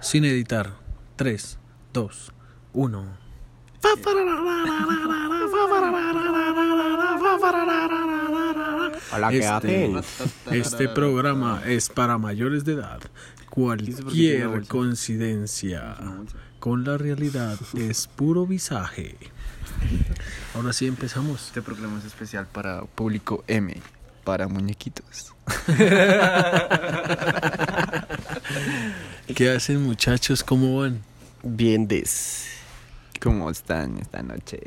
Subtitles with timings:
[0.00, 0.72] Sin editar.
[1.16, 1.58] 3,
[1.92, 2.32] 2,
[2.72, 3.18] 1.
[9.12, 10.00] Hola, ¿qué Este, hacen?
[10.52, 13.00] este programa es para mayores de edad.
[13.50, 15.96] Cualquier coincidencia
[16.60, 19.16] con la realidad es puro visaje.
[20.54, 21.46] Ahora sí empezamos.
[21.48, 23.74] Este programa es especial para público M,
[24.24, 25.34] para muñequitos.
[29.34, 30.42] ¿Qué hacen muchachos?
[30.42, 31.02] ¿Cómo van?
[31.42, 32.46] Bien des.
[33.20, 34.58] ¿Cómo están esta noche?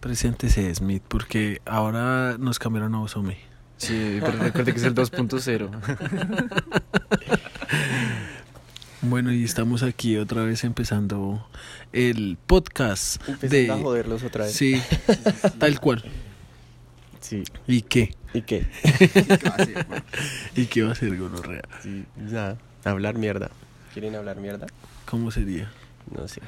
[0.00, 3.36] Preséntese Smith porque ahora nos cambiaron a Osome.
[3.76, 5.70] Sí, pero recuerde que es el 2.0.
[9.04, 11.44] Bueno, y estamos aquí otra vez empezando
[11.92, 13.82] el podcast Empezando a de...
[13.82, 14.54] joderlos otra vez.
[14.54, 14.80] Sí,
[15.58, 16.04] tal cual.
[17.20, 17.42] Sí.
[17.66, 18.14] ¿Y qué?
[18.32, 18.64] ¿Y qué?
[20.54, 21.62] ¿Y qué va a ser gonorrea?
[21.82, 22.58] Sí, nada.
[22.84, 23.50] Hablar mierda.
[23.92, 24.66] ¿Quieren hablar mierda?
[25.06, 25.70] ¿Cómo sería?
[26.14, 26.40] No sé.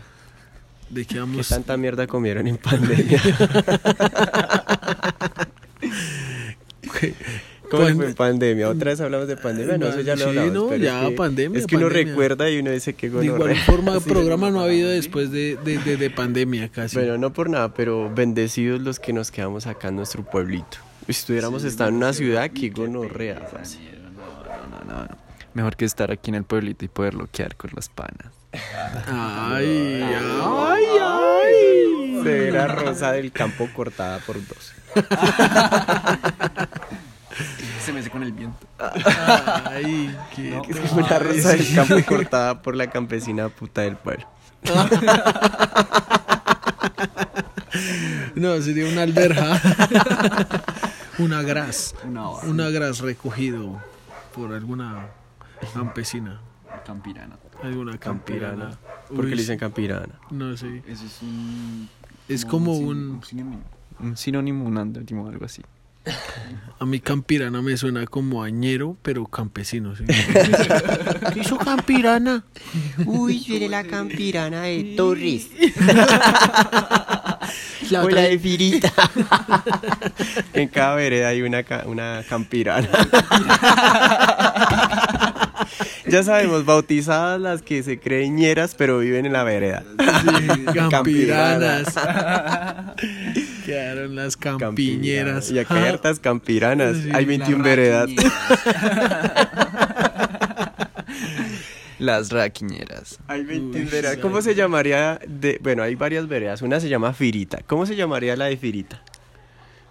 [0.91, 1.49] ¿De qué ¿Qué vamos?
[1.49, 3.21] tanta mierda comieron en pandemia?
[7.71, 8.69] ¿Cómo fue en pandemia?
[8.69, 9.79] ¿Otra vez hablamos de pandemia?
[9.79, 10.53] No, eso ya lo Sí, hablamos.
[10.53, 12.13] no, pero ya, es que, pandemia, Es que uno pandemia.
[12.13, 14.09] recuerda y uno dice que De igual forma, Sí.
[14.11, 16.97] programa no ha habido después de, de, de- de pandemia casi.
[16.97, 20.79] Bueno, no por nada, pero bendecidos los que nos quedamos acá en nuestro pueblito.
[21.07, 23.47] Si estuviéramos estado en una ciudad, que gonorrea.
[23.51, 23.79] parce.
[24.71, 25.24] No, no, no.
[25.55, 28.33] Mejor que estar aquí en el pueblito y poder loquear con las panas.
[29.07, 32.21] Ay, ay, ay.
[32.25, 34.73] Cera rosa del campo cortada por dos.
[37.85, 38.67] Se me hace con el viento.
[38.79, 44.27] Ay, qué Es que una rosa del campo cortada por la campesina puta del pueblo.
[48.35, 49.61] No, sería una alberja.
[51.19, 51.95] una gras.
[52.05, 52.29] Una.
[52.29, 53.81] Una gras recogido
[54.35, 55.07] por alguna
[55.73, 56.41] campesina.
[56.87, 57.37] Campirana.
[57.63, 58.69] Alguna campirana.
[58.71, 58.79] Campirana.
[59.15, 60.15] ¿Por qué le dicen campirana?
[60.31, 60.83] No sé.
[60.89, 61.89] Eso es un...
[62.29, 63.63] Es como sin- un- sinónimo.
[64.01, 65.63] Un sinónimo, un antónimo, algo así.
[66.79, 69.95] A mí campirana me suena como añero, pero campesino.
[69.97, 70.05] ¿sí?
[71.33, 72.45] ¿Qué hizo campirana?
[73.07, 75.49] Uy, viene la campirana de Torres.
[77.91, 78.91] La o otra- la de Firita.
[80.55, 82.89] en cada vereda hay una, una campirana.
[86.15, 89.83] Ya sabemos, bautizadas las que se creen ñeras, pero viven en la vereda.
[89.99, 91.93] Sí, campiranas.
[93.67, 95.51] Quedaron las campiñeras.
[95.51, 96.99] Y acá hay hartas campiranas.
[96.99, 98.11] Sí, hay 21 veredas.
[101.99, 103.19] Las raquiñeras.
[103.27, 104.19] Hay 21 Uy, veredas.
[104.19, 105.19] ¿Cómo se llamaría?
[105.27, 106.63] De, bueno, hay varias veredas.
[106.63, 107.59] Una se llama Firita.
[107.67, 109.03] ¿Cómo se llamaría la de Firita?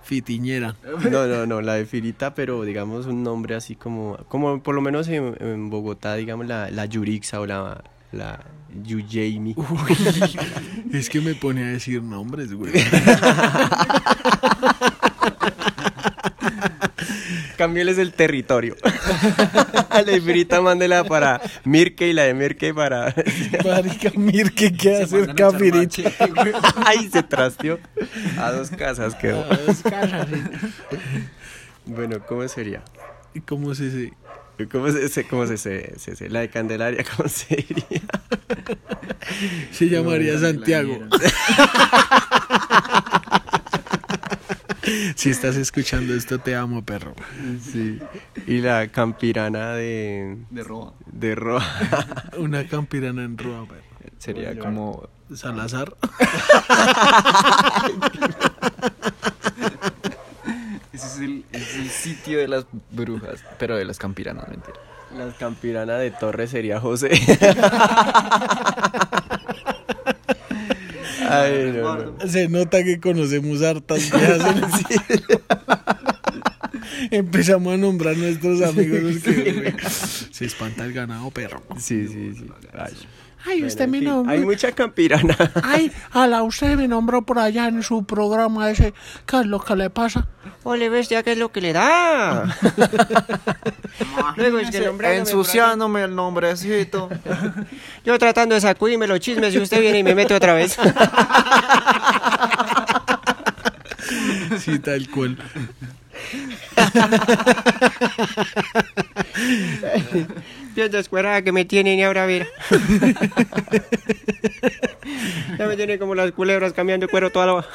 [0.04, 0.76] Fitiñera.
[1.10, 4.82] No, no, no, la de Firita, pero digamos un nombre así como, como por lo
[4.82, 8.40] menos en, en Bogotá, digamos la, la Yurixa o la, la.
[10.92, 12.74] Es que me pone a decir nombres, güey.
[17.58, 18.76] Cámbieles el territorio.
[19.92, 23.14] la de Firita mándela para Mirke y la de Mirke para...
[23.66, 26.10] Marica, mir que queda cerca Firita.
[26.86, 27.80] Ay, se trasteó.
[28.40, 29.46] A dos casas quedó.
[31.86, 32.82] Bueno, ¿cómo sería?
[33.34, 34.14] ¿Y cómo se dice?
[34.72, 37.66] ¿Cómo se, se- cómo se, se, se- se- La de Candelaria, ¿cómo sería?
[39.72, 41.00] Se llamaría Santiago.
[45.16, 47.14] Si estás escuchando esto, te amo, perro.
[47.72, 48.00] Sí.
[48.48, 50.38] Y la campirana de...
[50.50, 50.94] De roba.
[51.06, 51.66] De Roa.
[52.38, 53.84] Una campirana en Rúa, perro.
[54.18, 55.10] Sería como...
[55.34, 55.96] Salazar.
[60.92, 64.78] Ese es el, es el sitio de las brujas, pero de las campiranas, mentira.
[65.18, 67.10] La campirana de Torres sería José.
[71.30, 72.28] Ay, no, no.
[72.28, 75.42] Se nota que conocemos hartas viejas en el cielo.
[77.12, 79.74] Empezamos a nombrar nuestros amigos porque güey,
[80.32, 81.62] se espanta el ganado, perro.
[81.78, 82.46] Sí, sí, sí.
[82.74, 82.94] Ay.
[83.46, 84.32] Ay, Bueno, usted en me fin, nombró.
[84.34, 85.36] Hay mucha campirana.
[85.64, 88.94] Ay, a la usted me nombró por allá en su programa ese.
[89.26, 90.28] ¿Qué es lo que le pasa?
[90.64, 92.46] Ole, bestia, ¿qué es lo que le da?
[94.38, 97.10] Luego es que nombrándome Ensuciándome el nombrecito.
[98.06, 100.78] Yo tratando de sacudirme los chismes y usted viene y me mete otra vez.
[104.60, 105.38] Sí, tal cual.
[110.76, 112.48] Bien descuerada que me tienen y ahora mira.
[115.58, 117.66] ya me tiene como las culebras cambiando cuero toda la...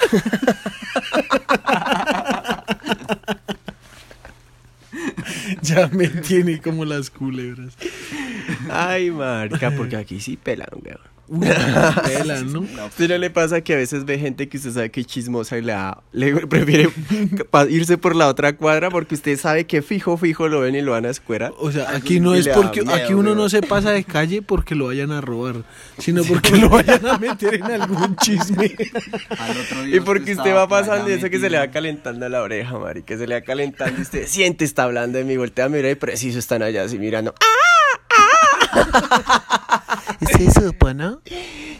[5.63, 7.77] Ya me tiene como las culebras.
[8.71, 10.99] Ay, marica, porque aquí sí pelan, weón.
[11.29, 11.47] Uy,
[12.05, 12.61] pela, ¿no?
[12.87, 15.59] ¿Usted no le pasa que a veces ve gente que usted sabe que es chismosa
[15.59, 16.91] y le, da- le prefiere
[17.69, 20.93] irse por la otra cuadra porque usted sabe que fijo, fijo lo ven y lo
[20.93, 21.53] van a escuerar?
[21.59, 24.75] O sea, aquí no es porque miedo, aquí uno no se pasa de calle porque
[24.75, 25.57] lo vayan a robar,
[25.99, 28.75] sino porque lo vayan a meter en algún chisme.
[29.39, 32.25] Al otro día Y porque usted va pasando y eso que se le va calentando
[32.27, 35.25] a la oreja, Mari, que se le va calentando y usted siente, está hablando de
[35.25, 37.35] mí, voltea a mirar y preciso están allá así mirando.
[40.37, 41.21] Se supo, ¿no?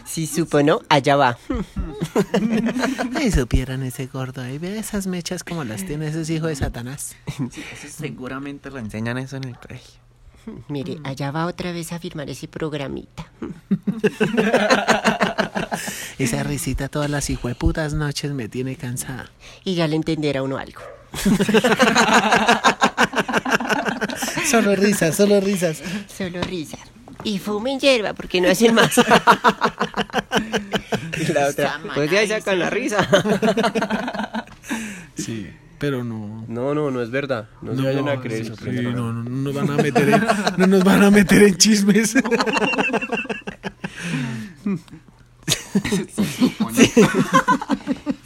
[0.05, 0.81] Sí, supo, ¿no?
[0.89, 1.37] Allá va.
[3.15, 4.57] Ay, supieran ese gordo ahí.
[4.57, 7.15] Ve esas mechas como las tiene esos hijos de Satanás.
[7.87, 9.99] Seguramente le enseñan eso en el colegio.
[10.67, 13.25] Mire, allá va otra vez a firmar ese programita.
[16.17, 19.29] Esa risita todas las hijueputas noches me tiene cansada.
[19.63, 20.81] Y ya le entenderá uno algo.
[24.49, 25.81] Solo risas, solo risas.
[26.07, 26.77] Solo risa.
[27.23, 28.99] Y fumen hierba porque no hacen más.
[31.19, 33.07] Y la otra, pues ahí sacan la risa.
[35.15, 35.49] Sí,
[35.79, 36.45] pero no.
[36.47, 37.49] No, no, no es verdad.
[37.61, 38.63] No, se vayan a creer sí, eso.
[38.63, 40.23] sí, no, no, no nos van a meter en,
[40.57, 42.15] no nos van a meter en chismes.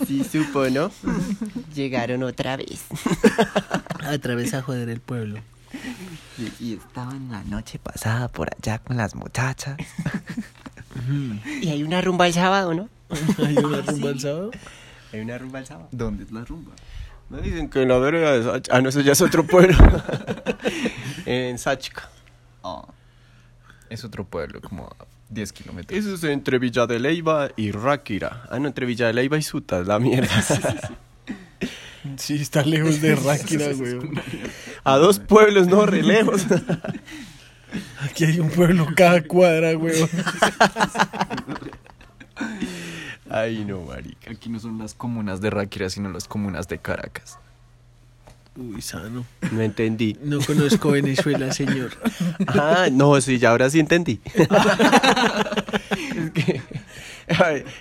[0.06, 0.92] Sí, supo, ¿no?
[1.74, 2.84] Llegaron otra vez.
[4.04, 5.40] A través a joder el pueblo.
[6.38, 9.78] Y, y estaban la noche pasada por allá con las muchachas.
[11.62, 12.90] Y hay una rumba el sábado, ¿no?
[13.46, 14.52] Hay una rumba el sábado.
[15.12, 15.88] Hay una rumba el sábado.
[15.92, 16.72] ¿Dónde es la rumba?
[17.30, 18.76] Me dicen que en la verga de Sachica.
[18.76, 19.78] Ah, no, eso ya es otro pueblo.
[21.26, 22.10] en Sachica.
[22.64, 22.86] Ah,
[23.90, 24.96] es otro pueblo, como a
[25.30, 26.00] 10 kilómetros.
[26.00, 28.44] Eso es entre Villa de Leiva y Ráquira.
[28.50, 30.30] Ah, no, entre Villa de Leiva y Suta, la mierda.
[32.18, 33.98] Sí, está lejos de Ráquira, güey.
[34.84, 36.46] A dos pueblos, no, re lejos.
[38.02, 40.08] Aquí hay un pueblo cada cuadra, güey.
[43.30, 44.32] Ay, no, marica.
[44.32, 47.40] Aquí no son las comunas de Ráquira, sino las comunas de Caracas.
[48.56, 49.26] Uy, sano.
[49.52, 50.16] No entendí.
[50.22, 51.92] No conozco Venezuela, señor.
[52.48, 54.22] Ah, no, sí, ya ahora sí entendí.
[54.36, 54.46] es
[56.32, 56.62] que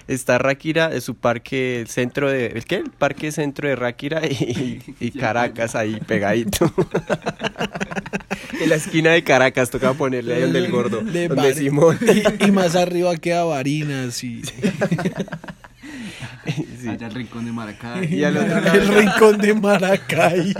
[0.08, 2.46] está Ráquira, es su parque centro de...
[2.46, 2.76] ¿El qué?
[2.76, 6.72] El parque centro de Ráquira y, y Caracas ahí pegadito.
[8.60, 11.98] en la esquina de Caracas toca ponerle ahí donde el gordo, De donde Simón.
[12.40, 14.42] Y, y más arriba queda Barinas y,
[16.80, 16.88] Sí.
[16.88, 18.14] Allá el rincón de Maracay.
[18.14, 20.54] Y al otro lado el rincón de Maracay.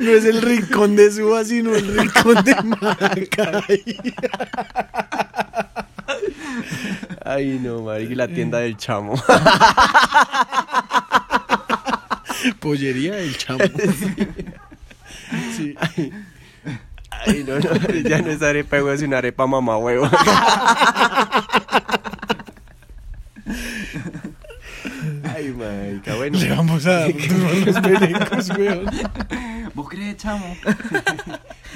[0.00, 3.84] No es el rincón de Suba, sino el rincón de Maracay.
[7.24, 9.14] Ay, no, marica, la tienda del chamo.
[12.60, 13.64] Pollería del chamo.
[15.56, 15.74] Sí.
[17.24, 17.70] Ay, no, no,
[18.08, 20.08] ya no es arepa, huevo, es una arepa mamá huevo.
[25.34, 26.38] Ay, marica, bueno.
[26.38, 27.08] Le vamos a a
[27.66, 28.86] los venecos, weón.
[29.74, 30.56] ¿Vos crees, chamo?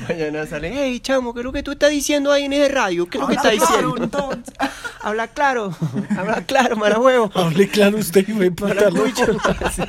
[0.09, 3.09] Mañana sale, hey, chamo, ¿qué es lo que tú estás diciendo ahí en ese radio?
[3.09, 4.09] ¿Qué es lo que estás diciendo?
[5.03, 5.77] Habla claro,
[6.17, 7.31] habla claro, mala huevo.
[7.35, 9.07] Hable claro usted, güey, puta loco.
[9.73, 9.83] Sí.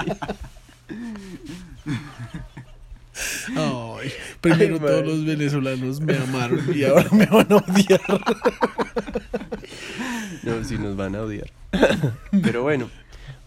[3.56, 4.12] Ay,
[4.42, 8.02] primero Ay, todos los venezolanos me amaron y ahora me van a odiar.
[10.44, 11.50] No, sí nos van a odiar.
[12.44, 12.90] Pero bueno,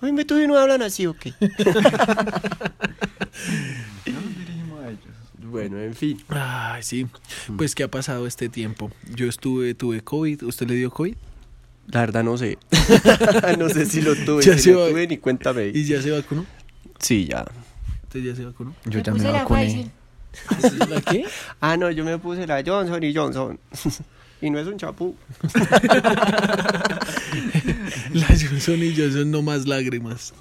[0.00, 1.32] Ay, me tú y no hablan así, ¿o qué?
[4.06, 5.00] No nos dirigimos a ellos.
[5.42, 6.22] bueno, en fin.
[6.28, 7.06] Ay, sí.
[7.56, 8.90] Pues, ¿qué ha pasado este tiempo?
[9.14, 10.42] Yo estuve, tuve COVID.
[10.44, 11.14] ¿Usted le dio COVID?
[11.88, 12.58] La verdad no sé.
[13.58, 15.68] no sé si lo tuve, Ya si se lo va- tuve ni cuéntame.
[15.74, 16.44] ¿Y ya se vacunó?
[16.98, 17.44] Sí, ya.
[18.04, 18.74] ¿Usted ya se vacunó?
[18.86, 19.90] Yo ya me vacuné.
[20.88, 21.24] ¿La qué?
[21.60, 23.58] Ah, no, yo me puse la Johnson y Johnson.
[24.40, 25.16] y no es un chapú.
[28.12, 30.32] La Johnson y Johnson no más lágrimas.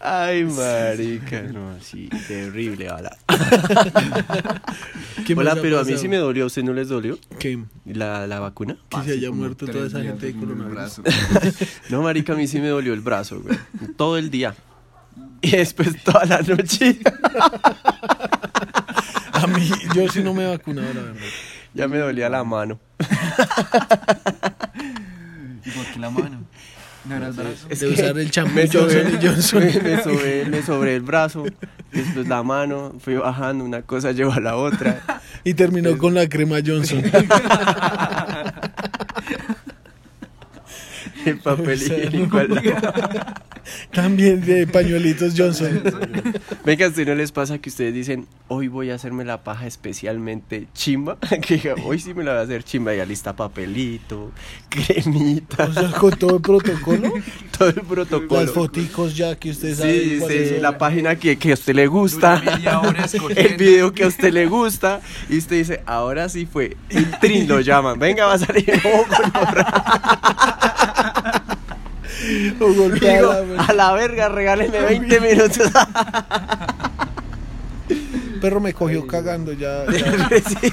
[0.00, 3.16] Ay, marica, no, sí, terrible, hola.
[5.26, 7.58] ¿Qué más Hola, pero a mí sí me dolió, ¿a usted no les dolió ¿Qué?
[7.84, 8.76] la, la vacuna?
[8.88, 10.74] Que se haya como muerto toda esa gente de coronavirus.
[10.74, 11.02] brazo.
[11.90, 13.58] No, marica, a mí sí me dolió el brazo, güey,
[13.96, 14.54] todo el día.
[15.42, 16.98] Y después toda la noche
[19.32, 21.20] A mí, yo sí no me he vacunado, la verdad.
[21.74, 22.78] ya me dolía la mano.
[25.64, 26.44] ¿Y por qué la mano?
[27.08, 27.66] ¿No era el brazo?
[27.70, 29.60] Es De que usar el champú me Johnson y Johnson.
[29.64, 31.44] Me, me sobé, me sobé el brazo,
[31.92, 35.00] después la mano, fui bajando, una cosa llevó a la otra.
[35.44, 37.02] Y terminó con la crema Johnson.
[41.24, 42.62] El papel higiénico al lado.
[43.92, 45.82] También de pañuelitos Johnson.
[46.64, 49.66] Venga, ¿a ustedes no les pasa que ustedes dicen, hoy voy a hacerme la paja
[49.66, 51.18] especialmente chimba?
[51.48, 52.94] Que diga, hoy sí me la voy a hacer chimba.
[52.94, 54.32] Ya lista papelito,
[54.68, 57.12] cremita, O sea, con todo el protocolo.
[57.58, 58.42] todo el protocolo.
[58.42, 60.20] Las foticos ya que usted sabe.
[60.20, 62.42] Sí, sí, la página que, que a usted le gusta,
[63.36, 67.48] el video que a usted le gusta, y usted dice, ahora sí fue, el trin
[67.48, 69.04] lo llaman, venga, va a salir oh,
[72.60, 73.58] O golpeada, Digo, güey.
[73.68, 75.70] a la verga, regáleme 20 minutos.
[78.40, 79.84] perro me cogió cagando ya.
[79.90, 80.28] ya.
[80.40, 80.72] Sí.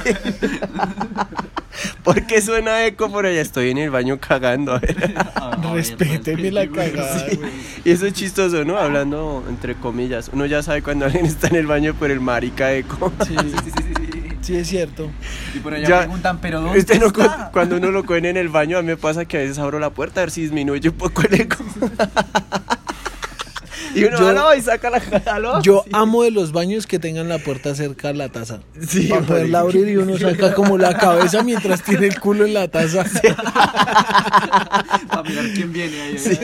[2.03, 3.41] ¿Por qué suena eco por allá?
[3.41, 4.73] Estoy en el baño cagando.
[4.75, 5.15] a ver.
[5.35, 6.91] A ver, Respéteme la güey.
[6.91, 7.35] cagada, Sí.
[7.37, 7.51] güey.
[7.83, 8.77] Y eso es chistoso, ¿no?
[8.77, 10.29] Hablando entre comillas.
[10.31, 13.11] Uno ya sabe cuando alguien está en el baño por el marica eco.
[13.27, 13.35] Sí,
[13.65, 14.14] sí,
[14.53, 15.09] es cierto.
[15.55, 15.99] Y por allá Ya.
[16.01, 17.45] preguntan, ¿pero dónde Usted no está?
[17.47, 19.57] cu- cuando uno lo cogen en el baño, a mí me pasa que a veces
[19.57, 21.57] abro la puerta a ver si disminuye un poco el eco.
[23.95, 24.97] y uno, Yo- aló, y saca la
[25.33, 25.61] aló.
[25.61, 25.89] Yo Sí.
[25.93, 28.59] amo de los baños que tengan la puerta cerca a la taza.
[28.87, 32.53] Sí, para poderla abrir y uno saca como la cabeza mientras tiene el culo en
[32.53, 33.03] la taza.
[35.09, 36.17] Para mirar quién viene ahí.
[36.17, 36.37] Sí.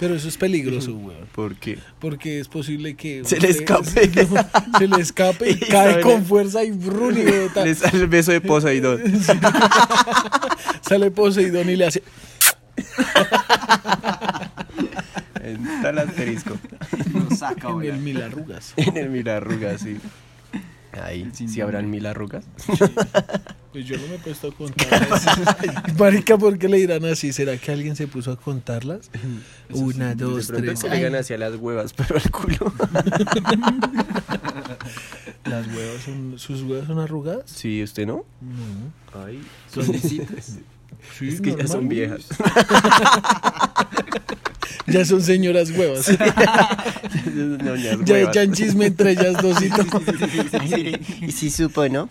[0.00, 1.16] Pero eso es peligroso, güey.
[1.34, 1.78] ¿Por qué?
[2.00, 4.10] Porque es posible que Se le escape.
[4.30, 4.44] no,
[4.78, 7.64] se le escape y Y cae con fuerza y brun y bota.
[7.64, 9.00] Le sale el beso de Poseidón.
[10.82, 12.02] Sale Poseidón y le hace.
[15.42, 16.56] Está el asterisco.
[17.12, 18.74] Nos saca En el mil arrugas.
[18.76, 19.98] En el mil arrugas, sí.
[20.92, 22.44] Ahí, Sin sí habrán mil arrugas.
[23.72, 25.26] Pues yo no me he puesto a contarlas.
[25.98, 27.32] Marica, ¿por qué le dirán así?
[27.32, 29.10] ¿Será que alguien se puso a contarlas?
[29.70, 30.80] Una, De dos, pronto tres.
[30.80, 32.74] se hacia las huevas, pero al culo.
[35.44, 36.38] Las huevas son.
[36.38, 37.50] ¿Sus huevas son arrugadas?
[37.50, 38.26] Sí, ¿usted no?
[38.42, 39.24] No.
[39.24, 40.58] Ay, Son lisitas.
[41.18, 42.28] Sí, es que ya son viejas.
[44.86, 46.10] Ya son señoras huevas.
[48.04, 49.86] Ya echan chisme entre ellas dositos.
[51.20, 52.08] Y si supo, ¿no?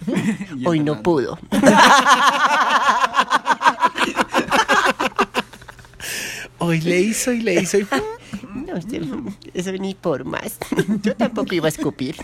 [0.57, 1.37] Y Hoy no pudo.
[6.59, 7.87] Hoy le hizo y le hizo y.
[8.53, 9.01] No, usted,
[9.53, 10.57] eso ni por más.
[11.01, 12.15] Yo tampoco iba a escupir.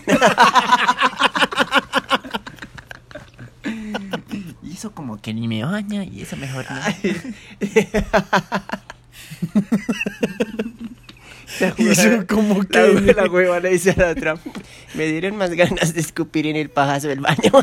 [4.62, 6.80] Y eso como que ni me baña y eso mejor no.
[11.78, 13.14] Hizo como La, que.
[13.14, 14.36] la hueva le dice a la otra.
[14.94, 17.50] Me dieron más ganas de escupir en el pajazo del baño.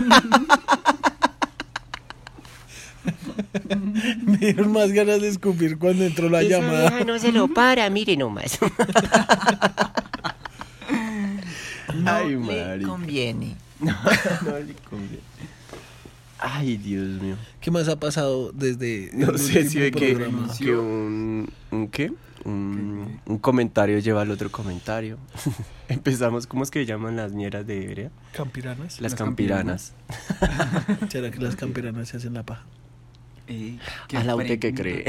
[4.26, 6.90] Me dieron más ganas de escupir cuando entró la Esa llamada.
[6.90, 8.58] vieja no se lo para, mire nomás.
[12.06, 13.56] Ay, le conviene.
[13.80, 13.94] No
[14.60, 15.20] le conviene.
[16.48, 17.36] Ay, Dios mío.
[17.60, 20.16] ¿Qué más ha pasado desde No el sé si ve que,
[20.60, 22.14] que un, un qué?
[22.44, 25.18] Un, un comentario lleva al otro comentario.
[25.90, 28.12] Empezamos, ¿cómo es que llaman las ñeras de Hebrea?
[28.34, 29.02] ¿Campiranas?
[29.02, 29.94] Las, Las campiranas.
[31.10, 32.66] ¿Será que las campiranas se hacen la paja?
[33.48, 33.78] Eh,
[34.16, 35.06] ¿A la usted qué cree?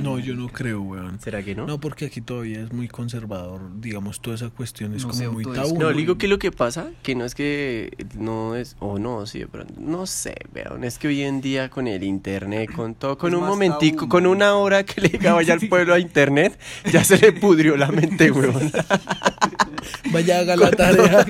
[0.00, 1.18] No, yo no creo, weón.
[1.20, 1.66] ¿Será que no?
[1.66, 3.80] No, porque aquí todavía es muy conservador.
[3.80, 5.78] Digamos, toda esa cuestión es No como muy tabú.
[5.78, 9.40] No, digo que lo que pasa, que no es que no es, o no, sí,
[9.40, 13.16] de pronto, no sé, vean, es que hoy en día con el internet, con todo,
[13.16, 15.98] con Es un momentico, tabú, con una hora que le diga vaya al pueblo a
[15.98, 16.58] internet,
[16.92, 18.70] ya se le pudrió la mente, huevón.
[20.10, 21.26] Vaya, haga la tarea.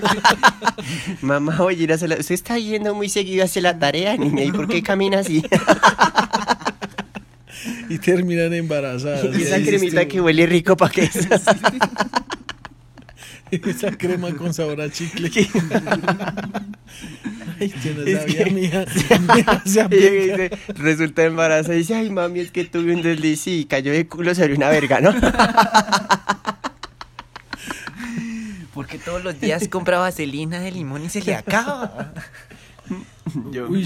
[1.22, 4.16] Mamá, oye, ir a hacer la- usted está yendo muy seguido a hacer la tarea,
[4.16, 4.44] niña.
[4.44, 5.42] ¿Y por qué camina así?
[7.88, 9.24] y terminan embarazadas.
[9.36, 11.10] Y esa cremita que huele rico para que
[13.50, 15.30] Esa crema con sabor a chicle.
[17.58, 18.84] Ay, yo no sabía, mija.
[19.34, 23.90] Mija, dice, resulta embarazada y dice, ay mami, es que tuve un desliz y cayó
[23.92, 25.14] de culo sobre una verga, ¿no?
[28.78, 32.12] Porque todos los días compra vaselina de limón y se le acaba.
[33.50, 33.82] Yo, Uy,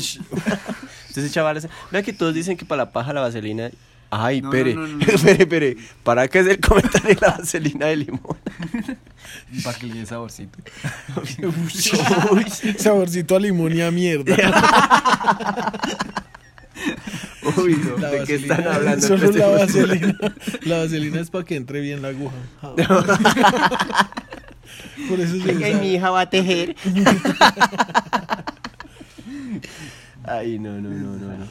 [1.08, 3.70] Entonces, chavales, vea que todos dicen que para la paja la vaselina.
[4.10, 5.06] Ay, No, espere, no, no, no, no.
[5.06, 5.76] espere, espere.
[6.04, 8.36] ¿Para qué es el comentario de la vaselina de limón?
[9.64, 10.58] Para que le dé saborcito.
[12.30, 12.44] Uy,
[12.76, 14.36] saborcito a limón y a mierda.
[17.56, 19.06] uy, no, La ¿de qué están hablando?
[19.08, 20.18] Solo la vaselina.
[20.66, 22.36] La vaselina es para que entre bien la aguja.
[25.08, 26.76] Por eso se mi hija va a tejer.
[30.24, 31.28] Ay, no, no, no, no.
[31.36, 31.46] no.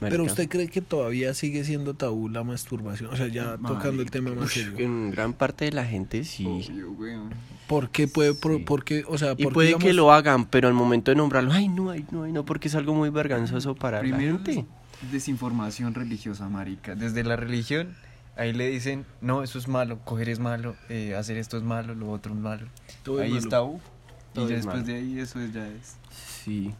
[0.00, 3.10] Pero usted cree que todavía sigue siendo tabú la masturbación.
[3.10, 4.74] O sea, ya tocando el tema más serio.
[4.78, 6.46] En gran parte de la gente sí.
[6.46, 7.30] Obvio, weón.
[7.66, 8.38] ¿Por qué puede, Sí.
[8.66, 11.68] por qué, o sea, Y puede que lo hagan, pero al momento de nombrarlo, ay,
[11.68, 14.66] no, ay, no, ay, no, porque es algo muy vergonzoso para Primero, la gente.
[15.10, 16.94] desinformación religiosa, marica.
[16.94, 17.96] Desde la religión,
[18.36, 21.94] ahí le dicen, no, eso es malo, coger es malo, eh, hacer esto es malo,
[21.94, 22.66] lo otro es malo.
[23.02, 23.42] Todo es ahí malo.
[23.42, 23.56] está.
[23.58, 24.86] Todo Y ya es después malo.
[24.86, 25.96] de ahí, eso ya es.
[26.44, 26.74] Sí.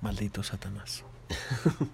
[0.00, 1.04] Maldito Satanás.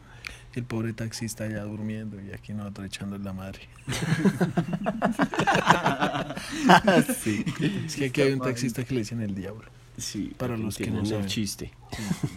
[0.55, 3.61] El pobre taxista ya durmiendo y aquí nosotros echando la madre.
[7.19, 7.43] sí.
[7.87, 9.65] Es que aquí hay un taxista que le dicen el diablo.
[9.99, 10.33] Sí.
[10.37, 11.25] Para los que no saben.
[11.25, 11.73] el chiste.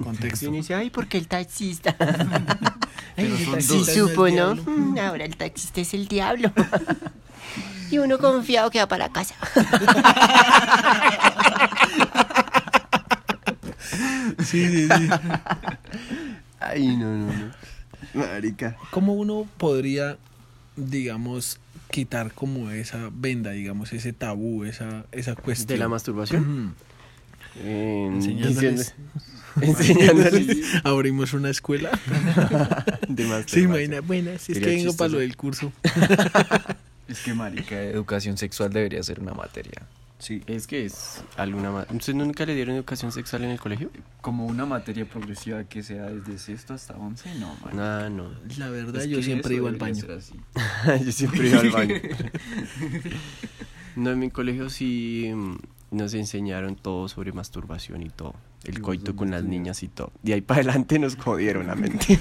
[0.03, 0.45] Contexto.
[0.45, 1.95] Y uno dice, ay, porque el taxista.
[3.15, 4.55] Pero son Sí, supo, ¿no?
[4.55, 6.51] Mm, Ahora el taxista es el diablo.
[7.91, 9.35] y uno confiado que va para casa.
[14.43, 15.09] Sí, sí, sí.
[16.59, 17.51] Ay, no, no, no.
[18.13, 18.77] Marica.
[18.91, 20.17] ¿Cómo uno podría,
[20.75, 21.59] digamos,
[21.91, 25.67] quitar como esa venda, digamos, ese tabú, esa, esa cuestión?
[25.67, 26.75] ¿De la masturbación?
[27.57, 28.95] Eh, Enseñándoles.
[29.61, 30.57] Enseñándoles.
[30.83, 31.91] Abrimos una escuela.
[33.07, 33.63] de Sí, masturbación.
[33.63, 35.71] imagina, bueno, si es que vengo para lo del curso.
[37.07, 39.83] Es que, marica, educación sexual debería ser una materia.
[40.17, 40.41] Sí.
[40.47, 41.85] Es que es alguna más.
[41.91, 43.91] ¿Ustedes nunca le dieron educación sexual en el colegio?
[44.21, 48.05] Como una materia progresiva que sea desde sexto hasta once, no, marica.
[48.05, 48.31] Ah, no.
[48.57, 50.03] La verdad, Es yo siempre iba al baño.
[51.05, 51.95] Yo siempre iba al baño.
[53.95, 55.57] No, en mi colegio sí mm,
[55.91, 58.33] nos enseñaron todo sobre masturbación y todo.
[58.63, 60.11] El coito con las niñas y todo.
[60.23, 62.19] De ahí para adelante nos jodieron la mente.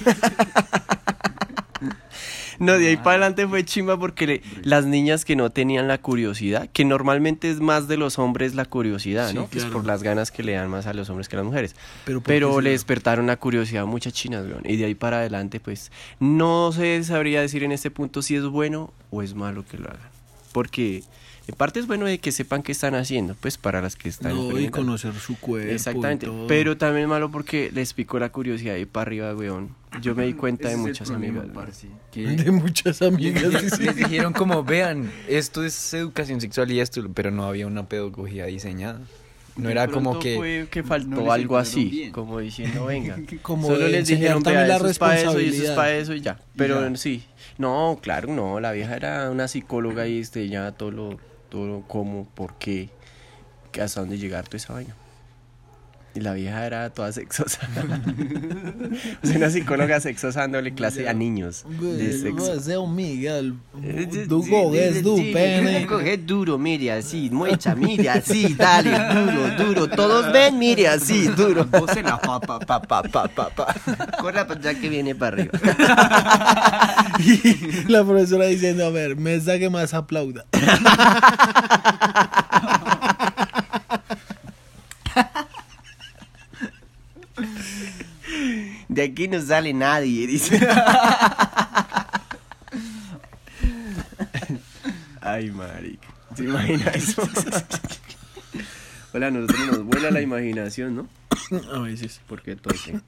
[2.61, 5.99] No, de ahí para adelante fue chimba porque le- las niñas que no tenían la
[5.99, 9.47] curiosidad, que normalmente es más de los hombres la curiosidad, Sí, ¿no?
[9.47, 9.73] Pues claro.
[9.73, 11.75] por las ganas que le dan más a los hombres que a las mujeres.
[12.05, 14.63] Pero, ¿por Pero le despertaron la curiosidad a muchas chinas, weón.
[14.65, 15.91] Y de ahí para adelante, pues,
[16.21, 19.89] no se sabría decir en este punto si es bueno o es malo que lo
[19.89, 20.09] hagan.
[20.53, 21.03] Porque
[21.47, 24.33] en parte es bueno de que sepan qué están haciendo, pues, para las que están
[24.33, 24.87] No, y experimentando.
[24.87, 25.71] conocer su cuerpo.
[25.71, 26.27] y Exactamente.
[26.27, 26.47] todo.
[26.47, 29.71] Pero también es malo porque les picó la curiosidad y para arriba, weón.
[30.01, 31.57] Yo me di cuenta de muchas problema, amigas.
[31.57, 31.67] weón.
[31.67, 33.63] parce, que De muchas amigas.
[33.79, 38.47] les, dijeron como, vean, esto es educación sexual y esto, pero no había una pedagogía
[38.47, 39.01] diseñada.
[39.57, 40.35] No De era como que...
[40.37, 42.11] fue que no faltó les algo así, bien.
[42.11, 43.17] como diciendo, venga.
[43.43, 45.71] Como Solo de les dijeron, también vea, la eso es para eso y eso es
[45.71, 46.41] para eso y ya.
[46.57, 46.97] Pero ya.
[46.97, 47.23] sí,
[47.59, 51.19] no, claro, no, la vieja era una psicóloga y este, ya todo lo,
[51.89, 52.91] cómo, por qué,
[53.81, 54.95] hasta dónde llegar toda esa vaina.
[56.15, 57.59] Y la vieja era toda sexosa.
[59.23, 62.83] o sea, una psicóloga sexosa dándole clase a niños de sexo.
[62.83, 63.55] Um Miguel.
[63.83, 64.43] Sí, do
[65.17, 65.87] sí, pene.
[65.87, 69.89] Coge duro, mire así, muecha, mire así, dale, duro, duro.
[69.89, 71.65] Todos ven, mire así, duro.
[71.71, 73.75] Vos en la pa, pa, pa, pa, pa, pa, pa.
[74.21, 75.59] Corra allá que viene para arriba.
[77.19, 80.47] Y la profesora diciendo, a ver, mesa que más aplauda.
[88.95, 90.55] De aquí no sale nadie, dice.
[95.21, 96.07] Ay, marica.
[96.37, 97.29] ¿Se imagina eso?
[99.13, 101.09] Hola, a nosotros nos vuela la imaginación, ¿no?
[101.73, 102.21] A veces.
[102.29, 103.01] Porque tose.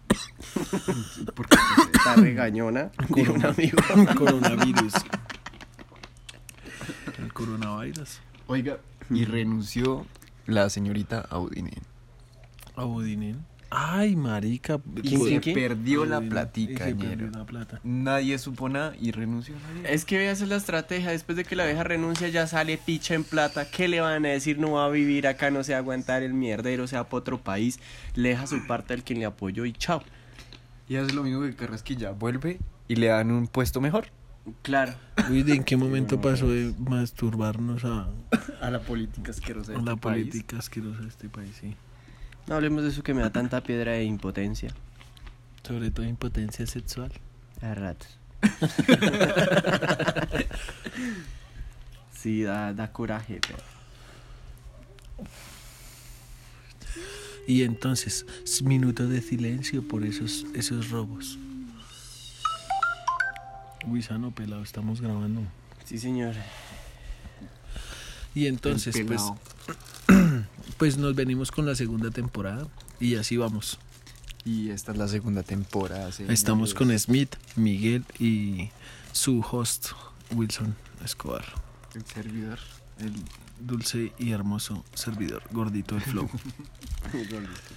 [1.36, 1.56] Porque
[1.94, 3.78] está regañona, dijo un amigo.
[4.18, 4.94] Coronavirus.
[7.16, 8.18] El coronavirus.
[8.48, 10.04] Oiga, y renunció
[10.46, 11.80] la señorita Audine.
[12.74, 13.46] Abudinen.
[13.70, 14.80] Ay, marica.
[14.96, 15.54] Y ¿Quién, se quién?
[15.54, 17.30] perdió la platica, perdió ñero.
[17.30, 17.80] la plata.
[17.82, 19.54] Nadie supo nada y renunció.
[19.74, 19.92] nadie.
[19.92, 23.24] Es que veas la estrategia, después de que la vieja renuncia ya sale picha en
[23.24, 24.58] plata, ¿qué le van a decir?
[24.58, 27.18] No va a vivir acá, no se va a aguantar el mierdero, se va para
[27.18, 27.80] otro país,
[28.14, 30.02] le deja su parte al quien le apoyó y chao.
[30.88, 34.06] Y hace lo mismo que Carrasquilla, vuelve y le dan un puesto mejor.
[34.62, 34.94] Claro.
[35.28, 38.08] Uy, ¿de en qué momento pasó de masturbarnos a,
[38.60, 41.50] A la política asquerosa a la política asquerosa de este país?
[41.60, 41.74] Sí.
[42.46, 44.70] No hablemos de eso que me da tanta piedra de impotencia.
[45.66, 47.12] Sobre todo impotencia sexual.
[47.60, 48.18] A ratos.
[52.12, 53.58] sí, da, da coraje, pero...
[57.48, 61.38] Y entonces, s- minuto de silencio por esos, esos robos.
[63.86, 65.42] Uy, sano pelado, estamos grabando.
[65.84, 66.34] Sí, señor.
[68.34, 69.22] Y entonces, pues.
[70.76, 72.68] Pues nos venimos con la segunda temporada
[73.00, 73.78] y así vamos.
[74.44, 76.10] Y esta es la segunda temporada.
[76.28, 78.70] Estamos con Smith, Miguel y
[79.12, 79.88] su host,
[80.34, 81.44] Wilson Escobar.
[81.94, 82.58] el servidor.
[82.98, 83.12] El
[83.60, 86.28] dulce y hermoso servidor, gordito del flow.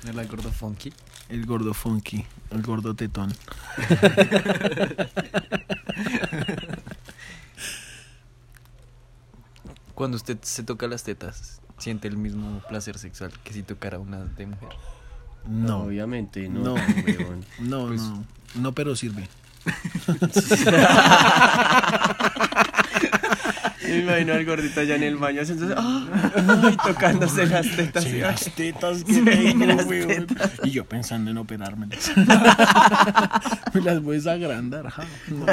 [0.05, 0.91] El gordo funky.
[1.29, 3.33] El gordo funky, el gordo tetón.
[9.93, 14.23] Cuando usted se toca las tetas, siente el mismo placer sexual que si tocara una
[14.23, 14.69] de mujer.
[15.47, 16.61] No, Obviamente, no.
[16.63, 16.73] No.
[16.75, 17.45] weón.
[17.59, 18.23] no, Pues- no,
[18.55, 19.27] no, pero sirve.
[23.87, 26.05] Me imagino al gordito allá en el baño haciendo ¡ah!
[26.63, 28.03] ay, tocándose las tetas.
[28.03, 30.27] Sí, y- las tetas que tengo, weón.
[30.63, 32.11] Y yo pensando en operármelas.
[33.73, 34.89] Me las voy a agrandar.
[34.89, 35.03] ja.
[35.29, 35.45] No,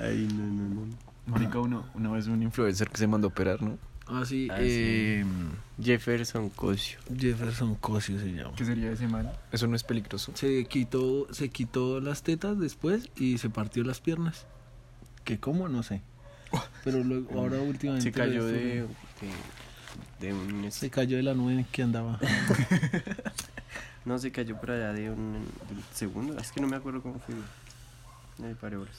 [0.00, 0.86] Ay, no, no, no.
[1.26, 3.78] Marica, uno, una vez un influencer que se mandó a operar, ¿no?
[4.08, 4.64] Ah, sí, Ah, sí.
[4.66, 5.24] eh,
[5.82, 6.98] Jefferson Cosio.
[7.16, 8.54] Jefferson Cosio se llama.
[8.56, 9.32] ¿Qué sería ese mal?
[9.52, 10.32] Eso no es peligroso.
[10.34, 14.46] Se quitó, se quitó las tetas después y se partió las piernas.
[15.24, 16.00] Que cómo, no sé.
[16.84, 18.10] Pero luego, ahora últimamente...
[18.10, 18.86] Se cayó de, de,
[20.20, 20.72] de un...
[20.72, 22.18] Se cayó de la nube en que andaba.
[24.04, 26.38] No, se cayó por allá de un, de un segundo.
[26.38, 27.34] Es que no me acuerdo cómo fue.
[28.78, 28.96] Horas.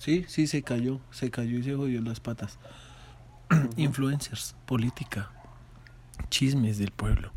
[0.00, 0.98] Sí, sí, se cayó.
[1.12, 2.58] Se cayó y se jodió las patas.
[3.76, 5.30] Influencers, política,
[6.28, 7.32] chismes del pueblo.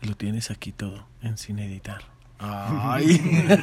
[0.00, 2.02] Lo tienes aquí todo en sin editar.
[2.38, 3.18] Ay.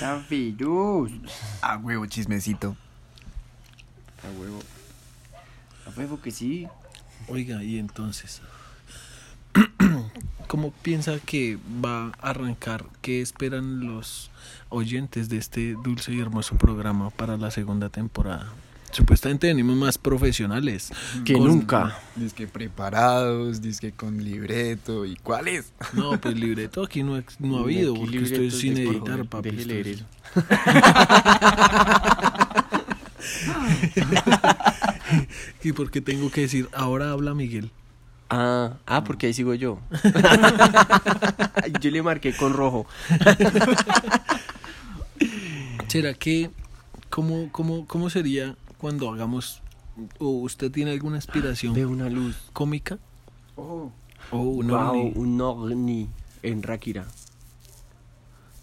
[0.00, 1.12] ¡Tan virus!
[1.60, 2.76] Ah, huevo, chismecito.
[4.24, 4.60] A huevo.
[5.86, 6.66] A huevo que sí.
[7.26, 8.40] Oiga, y entonces,
[10.46, 12.86] ¿cómo piensa que va a arrancar?
[13.02, 14.30] ¿Qué esperan los
[14.70, 18.54] oyentes de este dulce y hermoso programa para la segunda temporada?
[18.90, 20.90] Supuestamente venimos más profesionales.
[21.24, 21.98] Que Con- nunca.
[22.16, 25.04] Dice que preparados, dice que con libreto.
[25.04, 25.72] ¿Y cuáles?
[25.92, 27.22] No, pues libreto aquí no, ha
[27.60, 29.50] habido, Aquí porque esto es libretos sin editar, joder, papi.
[29.50, 30.06] deje esto leer es- eso.
[35.62, 37.70] ¿Y por qué tengo que decir, ahora habla Miguel?
[38.30, 39.80] Ah, ah, porque ahí sigo yo.
[41.80, 42.86] yo le marqué con rojo.
[45.88, 46.50] ¿Será que,
[47.08, 49.62] cómo, cómo, cómo sería cuando hagamos,
[50.18, 52.36] o usted tiene alguna inspiración Veo una luz.
[52.52, 52.98] cómica?
[53.56, 53.90] Oh.
[54.30, 55.12] O un wow, ovni?
[55.14, 56.08] un ovni
[56.42, 57.06] en Ráquira.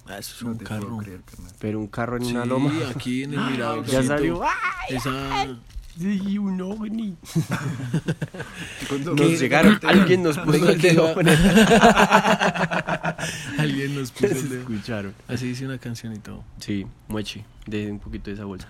[0.08, 0.98] Ah, eso es No un carro.
[0.98, 1.22] creer.
[1.60, 2.72] Pero un carro en Sí, una loma.
[2.96, 3.86] aquí en el mirador.
[3.86, 4.42] Ya salió.
[4.90, 5.58] Esa...
[5.98, 7.16] Sí, un ovni.
[9.16, 9.80] Nos llegaron.
[9.84, 11.16] Alguien nos puso el va-
[13.58, 14.62] Alguien nos puso el dedo.
[14.62, 15.14] escucharon.
[15.28, 16.44] Así dice una canción y todo.
[16.60, 17.46] Sí, mueche.
[17.66, 18.68] De un poquito de esa bolsa.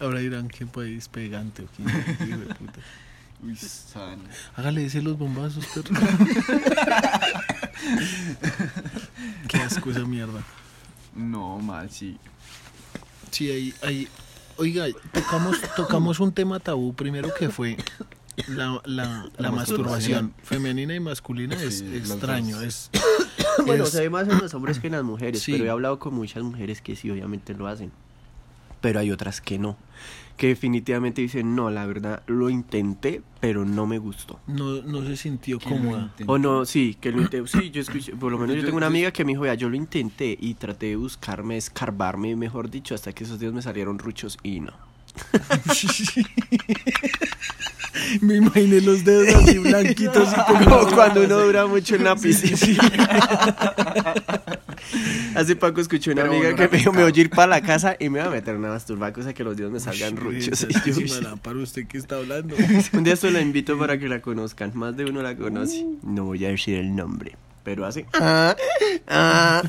[0.00, 2.80] Ahora dirán qué país pegante o quién hijo de puta.
[3.42, 4.22] Uy, sano.
[4.56, 5.94] Hágale ese los bombazos, perro.
[9.48, 10.42] qué asco esa mierda.
[11.14, 12.18] No, mal, sí.
[13.30, 14.08] Sí, ahí, ahí.
[14.56, 17.76] Oiga, tocamos, tocamos un tema tabú primero que fue
[18.48, 22.90] la, la, la masturbación femenina y masculina es Sí, extraño, es
[23.66, 25.52] Bueno, Es- se ve más en los hombres que en las mujeres, Sí.
[25.52, 27.92] pero he hablado con muchas mujeres que sí, obviamente lo hacen.
[28.80, 29.76] Pero hay otras que no.
[30.36, 34.40] Que definitivamente dicen, no, la verdad, lo intenté, pero no me gustó.
[34.48, 36.14] no, no se sintió ¿Quién lo cómoda.
[36.26, 37.48] O no, sí, que lo intenté.
[37.48, 39.42] Sí, yo escuché, por lo menos yo Yo- tengo una yo- amiga que me dijo,
[39.42, 43.52] vea, yo lo intenté y traté de buscarme, escarbarme, mejor dicho, hasta que esos días
[43.54, 44.72] me salieron ruchos y no.
[48.20, 52.82] Me imaginé los dedos así blanquitos y como cuando uno dura mucho en la piscina.
[55.34, 57.60] Hace poco escuché una Pero amiga que me dijo, me voy a ir para la
[57.62, 60.66] casa y me va a meter una masturba, cosa que los días me salgan ruchos.
[60.84, 62.56] Y yo, para usted que está hablando.
[62.92, 64.72] Un día solo la invito para que la conozcan.
[64.74, 65.84] Más de uno la conoce.
[66.02, 67.36] No voy a decir el nombre.
[67.62, 68.06] Pero hace.
[68.12, 68.54] Ah,
[69.08, 69.62] ah.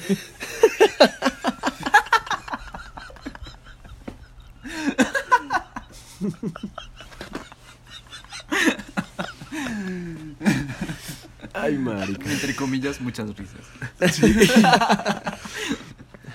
[11.54, 12.32] Ay, marica.
[12.32, 13.60] Entre comillas, muchas risas.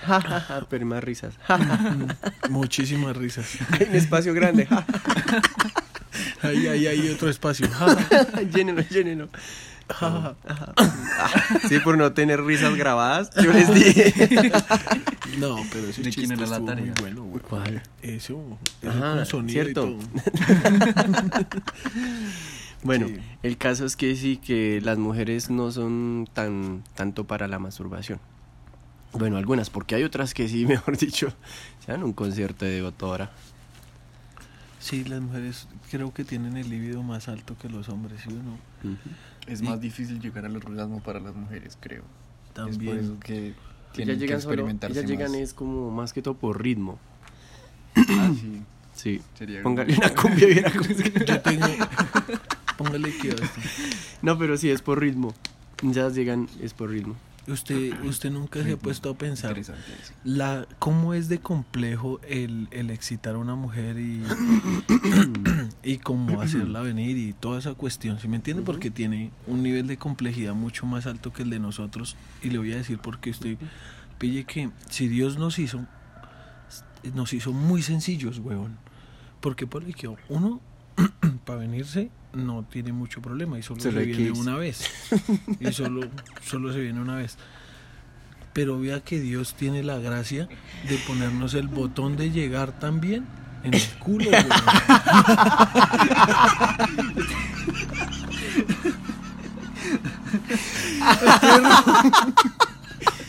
[0.03, 1.35] Ja, Pero más risas.
[2.49, 3.45] Muchísimas risas.
[3.71, 4.67] Hay un espacio grande.
[6.41, 7.67] Ahí, ahí, hay otro espacio.
[8.51, 9.29] llénelo, llénelo.
[11.69, 14.51] Sí, por no tener risas grabadas, yo les dije.
[15.37, 17.41] No, pero ese ¿De chiste quién era la muy bueno, güey.
[17.43, 17.81] ¿Cuál?
[18.01, 18.41] Eso,
[18.81, 19.87] eso Ajá, con sonido cierto.
[19.87, 21.41] y todo.
[22.83, 23.17] Bueno, Sí.
[23.43, 28.19] el caso es que sí, que las mujeres no son tan tanto para la masturbación.
[29.13, 31.31] Bueno, algunas, porque hay otras que sí, mejor dicho,
[31.85, 33.29] se dan un concierto de Gotora.
[34.81, 38.33] Sí, las mujeres creo que tienen el líbido más alto que los hombres, ¿sí o
[38.43, 38.97] no?
[39.47, 42.01] Es Y- más difícil llegar al orgasmo para las mujeres, creo.
[42.01, 42.97] Es por También.
[42.97, 43.55] eso que Ellas
[43.93, 45.39] tienen que llegan, solo, experimentarse ellas llegan más.
[45.41, 46.99] es como más que todo por ritmo.
[47.95, 48.61] Ah, sí.
[48.93, 49.21] Sí.
[49.37, 50.47] Sería Póngale una cumbia
[50.81, 51.65] se- Yo tengo.
[52.77, 53.35] Póngale que.
[54.21, 55.33] No, pero sí, es por ritmo.
[55.83, 57.15] Ellas llegan, es por ritmo.
[57.47, 59.59] Usted, usted nunca se ha puesto a pensar
[60.23, 64.21] la cómo es de complejo el, el excitar a una mujer y,
[65.83, 68.61] y cómo hacerla venir y toda esa cuestión, ¿sí me entiende?
[68.61, 72.59] Porque tiene un nivel de complejidad mucho más alto que el de nosotros y le
[72.59, 73.57] voy a decir porque usted
[74.19, 75.87] pille que si Dios nos hizo,
[77.15, 78.77] nos hizo muy sencillos, huevón.
[79.39, 80.61] Porque por que uno
[81.45, 84.89] para venirse no tiene mucho problema y solo se viene una vez.
[85.59, 86.07] Y solo,
[86.43, 87.37] solo se viene una vez.
[88.53, 90.47] Pero vea que Dios tiene la gracia
[90.87, 93.25] de ponernos el botón de llegar también
[93.63, 94.29] en el culo.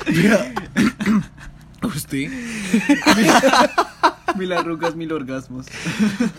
[1.88, 2.30] usted
[4.38, 5.66] Mil arrugas, mil orgasmos.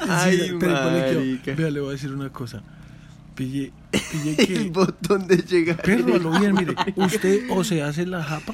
[0.09, 1.53] Ay, Sí, pero ponle que- marica.
[1.55, 2.63] Vea, le voy a decir una cosa.
[3.35, 3.71] Pille,
[4.11, 4.69] pille El que.
[4.69, 5.87] botón de llegar.
[5.87, 6.73] Lo bien, mire.
[6.95, 8.53] Usted o se hace la japa.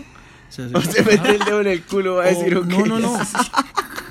[0.49, 2.55] Se hace O la se mete japa, el dedo en el culo, va a decir,
[2.57, 2.65] o- ok.
[2.67, 3.17] No, no, no.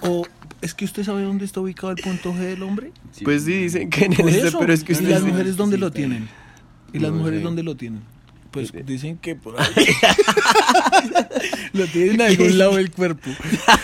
[0.03, 0.25] O
[0.63, 2.93] es que usted sabe dónde está ubicado el punto G del hombre.
[3.25, 4.59] Pues sí, dicen que en el eso.
[4.61, 6.29] pero es que ¿Y las sí- mujeres dónde sí, lo tienen?
[6.93, 7.45] ¿Y las No mujeres sé.
[7.45, 8.01] dónde lo tienen?
[8.51, 9.69] Pues dicen que por ahí.
[11.73, 13.31] lo tienen en algún lado del cuerpo.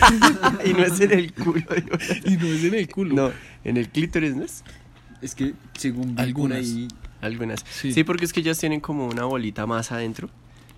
[0.65, 1.61] y no es en el culo.
[1.75, 1.97] digo.
[2.25, 3.15] Y no es en el culo.
[3.15, 3.31] No,
[3.63, 4.63] en el clítoris, ¿no es?
[5.21, 6.59] Es que según Algunas.
[6.59, 6.87] ahí,
[7.21, 7.63] Algunas.
[7.69, 7.93] Sí.
[7.93, 8.03] Sí.
[8.03, 10.29] porque es que ellas tienen como una bolita más adentro.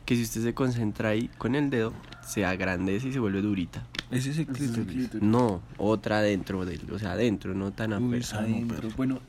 [0.05, 1.93] Que si usted se concentra ahí con el dedo,
[2.25, 3.85] se agrandece y se vuelve durita.
[4.09, 5.21] Ese es el clítoris.
[5.21, 8.47] No, otra adentro del, o sea, adentro, no tan Uy, afuera.
[8.95, 9.19] Bueno,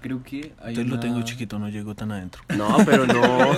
[0.00, 2.42] creo que hay Entonces lo tengo chiquito, no llego tan adentro.
[2.56, 3.22] No, pero no.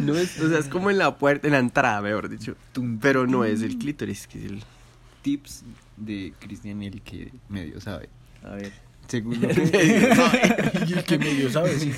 [0.00, 2.56] no es, o sea, es como en la puerta, en la entrada, mejor dicho.
[3.00, 4.62] Pero no es el clítoris, que es el.
[5.22, 5.64] tips
[5.96, 8.08] de Cristian el que medio sabe.
[8.44, 8.72] A ver.
[9.08, 10.14] Según lo que
[10.88, 11.92] y el que medio sabe, sí.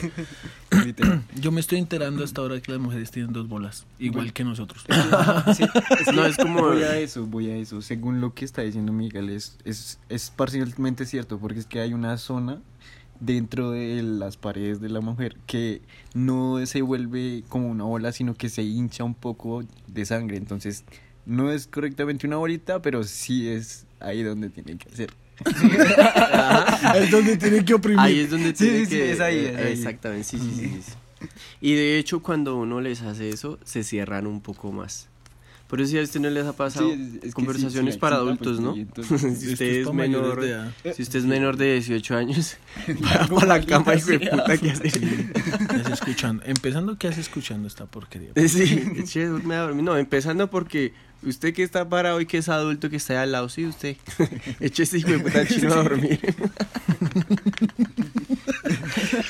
[0.88, 1.22] Literal.
[1.40, 4.84] Yo me estoy enterando hasta ahora que las mujeres tienen dos bolas, igual que nosotros.
[5.56, 5.64] Sí,
[6.00, 7.80] es No, es como- Voy a eso, voy a eso.
[7.82, 11.94] Según lo que está diciendo Miguel, es, es, es parcialmente cierto, porque es que hay
[11.94, 12.60] una zona
[13.20, 15.82] dentro de las paredes de la mujer que
[16.14, 20.36] no se vuelve como una bola, sino que se hincha un poco de sangre.
[20.36, 20.84] Entonces,
[21.26, 24.88] no es correctamente una bolita, pero sí es ahí donde tiene que
[25.44, 27.02] ser.
[27.02, 28.00] es donde tienen que oprimir.
[28.00, 29.12] Ahí es donde Sí, tiene sí, sí, que.
[29.12, 29.72] es ahí, es ahí.
[29.72, 30.92] Exactamente, sí, sí, sí, sí.
[31.60, 35.08] Y de hecho, cuando uno les hace eso, se cierran un poco más.
[35.68, 37.98] Por eso si a usted no les ha pasado Sí, es- es que conversaciones sí,
[37.98, 38.72] sí, para sí, adultos, pues, ¿no?
[38.74, 42.56] sí, entonces, si usted es menor, de si usted es menor de 18 años,
[43.00, 44.90] vaya para la cama y puta que hace.
[44.90, 46.42] ¿Qué hace escuchando?
[46.46, 48.30] Empezando, ¿qué hace escuchando esta porquería?
[48.48, 49.84] Sí, eche, duerme a dormir.
[49.84, 53.32] No, empezando porque usted que está parado y que es adulto que está ahí al
[53.32, 53.96] lado, sí, usted.
[54.60, 56.18] Eche ese hijo de puta chino a dormir.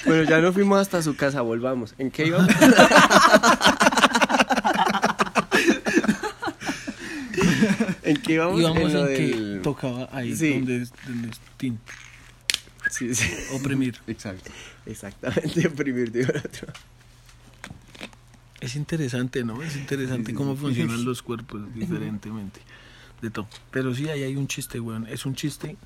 [0.07, 1.95] bueno, ya no fuimos hasta su casa, volvamos.
[1.99, 2.49] ¿En qué íbamos?
[8.11, 8.61] ¿En qué íbamos?
[8.61, 10.55] Íbamos en que del- tocaba ahí Sí.
[10.55, 11.79] donde, donde es tin,
[12.91, 13.29] Sí, sí.
[13.53, 13.99] oprimir.
[14.07, 14.51] Exacto.
[14.87, 16.73] Exactamente, oprimir de otro.
[18.61, 19.63] Es interesante, ¿no?
[19.63, 22.61] Es interesante cómo funcionan los cuerpos diferentemente.
[23.23, 23.49] De todo.
[23.71, 25.07] Pero sí, ahí hay un chiste, weón.
[25.07, 25.77] Es un chiste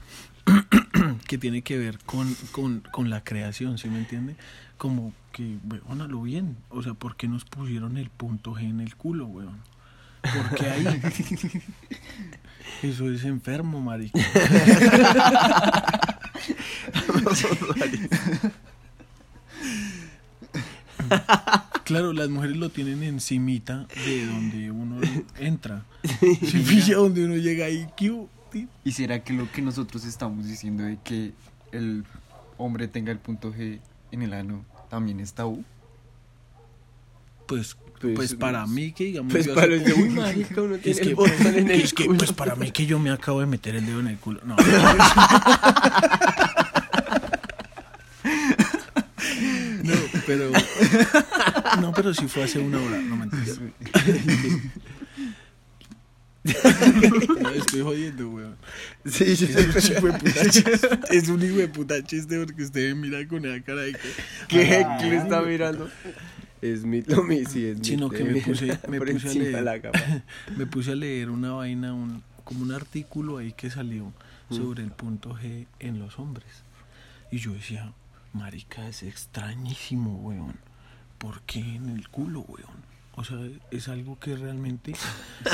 [1.28, 4.36] que tiene que ver con, con, con la creación, ¿sí me entiende?
[4.78, 6.56] Como que, weón, a lo bien.
[6.68, 9.58] O sea, ¿por qué nos pusieron el punto G en el culo, weón?
[10.22, 11.02] ¿Por qué ahí?
[12.82, 14.20] Eso es enfermo, marica.
[21.84, 25.00] Claro, las mujeres lo tienen encimita de donde uno
[25.38, 25.84] entra.
[26.02, 27.86] Se pilla donde uno llega ahí.
[27.96, 28.28] ¿qué hubo?
[28.50, 28.68] Ti.
[28.84, 31.32] ¿Y será que lo que nosotros estamos diciendo de que
[31.72, 32.04] el
[32.58, 33.80] hombre tenga el punto G
[34.10, 35.64] en el ano también es tabú?
[37.46, 39.32] Pues, Pues, pues, para mí que digamos...
[39.32, 41.80] Pues yo para los de uy, marica, uno tiene es el que, botón en el
[41.80, 42.18] es que, culo.
[42.18, 44.40] pues para mí que yo me acabo de meter el dedo en el culo.
[44.44, 44.56] No.
[49.82, 49.94] No,
[50.26, 50.50] pero.
[51.80, 53.58] No, pero si fue hace una hora, no mentiras.
[57.40, 58.56] No, estoy jodiendo, weón.
[59.04, 60.72] Sí, yo Es un hijo de puta chiste.
[61.10, 63.98] Es un hijo de puta chiste porque usted me mira con esa cara de que.
[64.48, 65.88] ¿Qué, Ah, ¿Qué le está mirando?
[66.62, 67.84] Es mi, lo mi, sí, es mi.
[67.84, 69.62] Sino que me puse, me puse a leer.
[69.62, 69.98] la cama.
[70.56, 74.12] Me puse a leer una vaina, un, como un artículo ahí que salió
[74.48, 76.62] sobre el punto G en los hombres.
[77.32, 77.92] Y yo decía,
[78.32, 80.54] marica, es extrañísimo, weón.
[81.18, 82.92] ¿Por qué en el culo, weón?
[83.14, 83.38] O sea,
[83.70, 84.94] es algo que realmente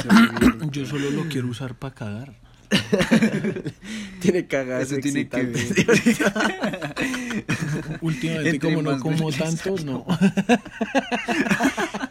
[0.70, 2.34] yo solo lo quiero usar para cagar.
[4.20, 5.86] Tiene cagadas Eso tiene que excitantes.
[8.00, 9.44] Últimamente, como no como vergüenza.
[9.44, 10.04] tanto, no.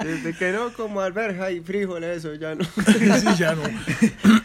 [0.03, 2.63] Desde que no como alberja y frijoles, eso ya no.
[2.65, 3.63] Sí, ya no.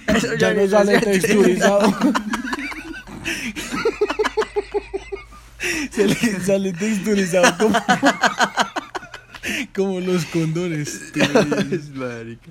[0.09, 1.95] Eso Ya ni no sale texturizado.
[5.91, 7.79] Se le sale texturizado como,
[9.75, 11.13] como los condones.
[11.71, 12.51] Es marica.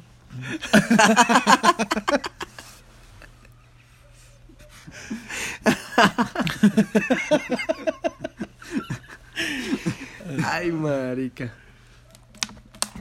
[10.45, 11.53] Ay, marica.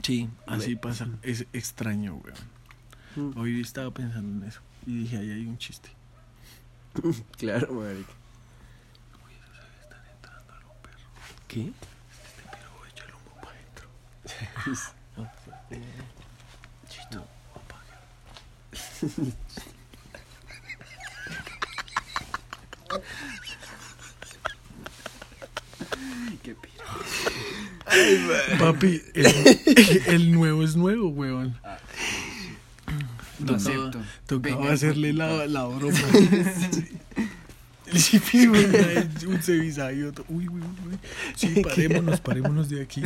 [0.01, 1.07] Sí, así pasa.
[1.21, 2.35] Es extraño, weón.
[3.37, 5.89] Hoy estaba pensando en eso y dije, ahí hay un chiste.
[7.37, 8.11] Claro, marica.
[11.47, 11.71] ¿Qué?
[16.89, 17.97] Chito, apaga.
[28.59, 31.55] Papi, el, el nuevo es nuevo, weón.
[33.45, 33.99] Lo acepto.
[34.27, 35.97] Tocaba Venga, hacerle la, la broma.
[37.93, 38.73] Sí, weón,
[39.27, 40.23] un ceviza y otro.
[40.29, 40.97] Uy, uy, uy.
[41.35, 43.03] Sí, parémonos, parémonos de aquí.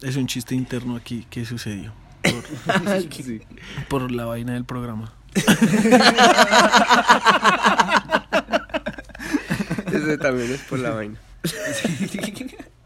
[0.00, 3.42] Es un chiste interno aquí que sucedió por, Sí.
[3.88, 5.12] por la vaina del programa.
[9.92, 11.18] Ese también es por la vaina.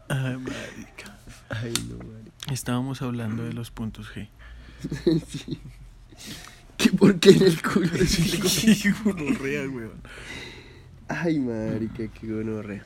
[0.09, 1.17] Ay, marica.
[1.49, 2.31] Ay, no, marica.
[2.51, 4.27] Estábamos hablando de los puntos G.
[6.77, 7.89] ¿Qué por qué en el culo?
[8.05, 10.01] Sí, gonorrea, weón.
[11.07, 12.85] Ay, marica, qué gonorrea.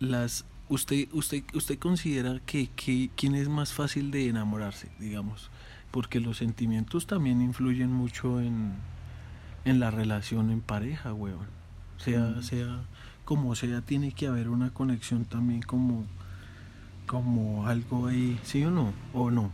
[0.00, 5.50] Las, usted, usted, usted considera que, que quién es más fácil de enamorarse, digamos,
[5.94, 8.72] porque los sentimientos también influyen mucho en,
[9.64, 11.46] en la relación en pareja, weón.
[11.98, 12.80] Sea, sea
[13.24, 16.04] como sea, tiene que haber una conexión también como,
[17.06, 18.92] como algo ahí, ¿sí o no?
[19.12, 19.52] ¿O no?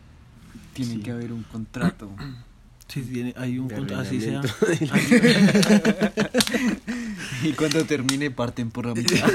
[0.72, 1.00] Tiene Sí.
[1.00, 2.10] que haber un contrato.
[2.88, 4.40] Sí, tiene, hay un De cont- así sea.
[7.44, 9.28] y cuando termine parten por la mitad.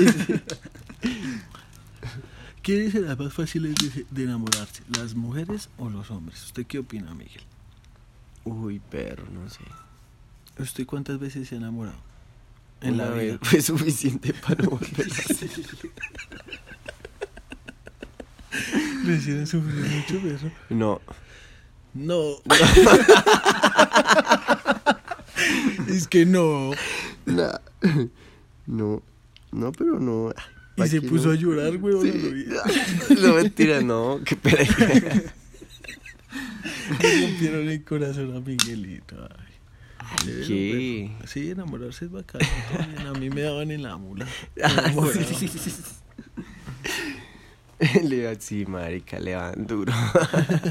[2.65, 6.43] ¿Quiénes serán más fáciles de, de enamorarse, las mujeres o los hombres?
[6.45, 7.43] ¿Usted qué opina, Miguel?
[8.43, 9.59] Uy, perro, no sé.
[10.57, 11.97] ¿Usted cuántas veces se ha enamorado?
[12.81, 13.37] En Una la vez vida.
[13.43, 15.49] fue suficiente para no volver a hacer.
[19.05, 20.49] ¿Le hicieron sufrir mucho eso?
[20.69, 20.99] No.
[21.93, 22.37] No.
[25.87, 26.71] es que no.
[27.27, 27.51] No.
[28.65, 29.03] No.
[29.51, 30.33] No, pero no.
[30.77, 31.31] Y ¿Pa' se puso no?
[31.33, 31.95] a llorar, güey.
[32.11, 32.45] Sí.
[33.21, 34.19] No, mentira, no.
[34.25, 34.57] Qué pena.
[37.01, 39.15] Le rompieron el corazón a Miguelito.
[39.21, 41.15] Ay.
[41.25, 42.45] Sí, enamorarse es bacano.
[43.07, 44.25] A mí me daban en la mula.
[44.63, 45.19] Ah, Enamorado.
[48.03, 49.91] Le va, sí, marica, le van duro.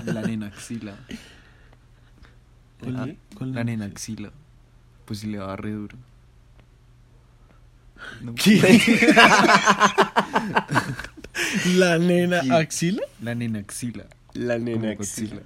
[0.07, 0.97] La nena axila.
[2.81, 4.31] ¿Cuál Ah, le- cuál La nena axila.
[5.05, 5.97] Pues si le va re duro.
[8.23, 8.35] No.
[11.77, 12.51] ¿La nena Sí.
[12.51, 13.03] axila?
[13.23, 14.05] La nena axila.
[14.35, 15.41] La nena axila.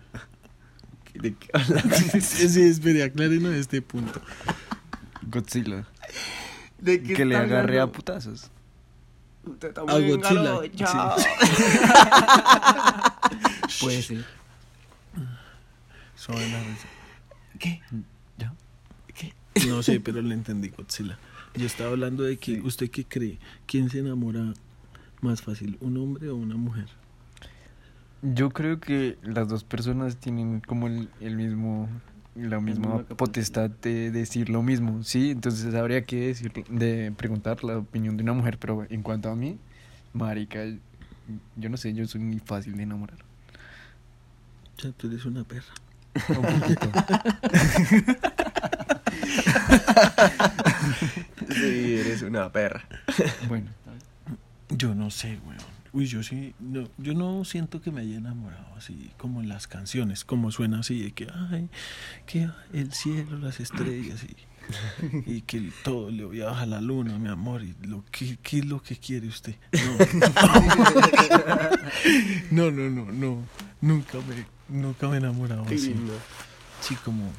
[1.15, 4.21] ¿De qué sí, espere, aclárenos este punto.
[5.23, 5.85] Godzilla.
[6.79, 7.93] ¿De qué Que le agarre a hablando?
[7.93, 8.51] putazos.
[9.45, 11.17] Usted está A muy Godzilla, engalochado.
[13.81, 14.25] Puede ser.
[16.15, 16.87] Suave la risa.
[17.59, 17.81] ¿Qué?
[18.37, 18.53] ¿Ya?
[19.67, 21.19] No sé, pero le entendí Godzilla.
[21.59, 23.41] Yo estaba hablando de que, ¿usted qué cree?
[23.67, 24.55] ¿Quién se enamora
[25.23, 26.87] más fácil, un hombre o una mujer?
[28.23, 31.89] Yo creo que las dos personas tienen como el, el mismo
[32.37, 37.79] la misma potestad de decir lo mismo, sí, entonces habría que decir de preguntar la
[37.79, 39.59] opinión de una mujer, pero en cuanto a mí,
[40.13, 40.65] marica,
[41.57, 43.19] yo no sé, yo soy muy fácil de enamorar.
[44.77, 45.75] O sea, tú eres una perra.
[46.29, 46.93] Un poquito.
[51.51, 52.85] Sí, eres una perra.
[53.49, 53.71] bueno,
[54.71, 55.59] Yo no sé, weón.
[55.93, 59.67] Uy, yo sí, no, yo no siento que me haya enamorado así como en las
[59.67, 61.71] canciones, como suena así, de que, ay,
[62.27, 64.37] que el cielo, las estrellas y,
[65.27, 68.59] y que todo le voy a bajar la luna, mi amor, y lo que, ¿qué
[68.59, 69.55] es lo que quiere usted?
[72.51, 73.43] No, no, no, no, no,
[73.81, 75.95] nunca me, nunca me he enamorado así.
[76.83, 77.33] Sí, como,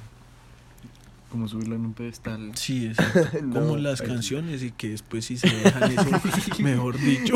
[1.29, 2.51] como subirlo en un pedestal.
[2.55, 4.05] sí, exacto, No, como las sí.
[4.05, 6.21] canciones y que después si se dejan eso,
[6.59, 7.33] mejor dicho.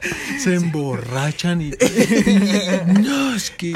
[0.38, 1.70] se emborrachan y
[3.02, 3.72] no es que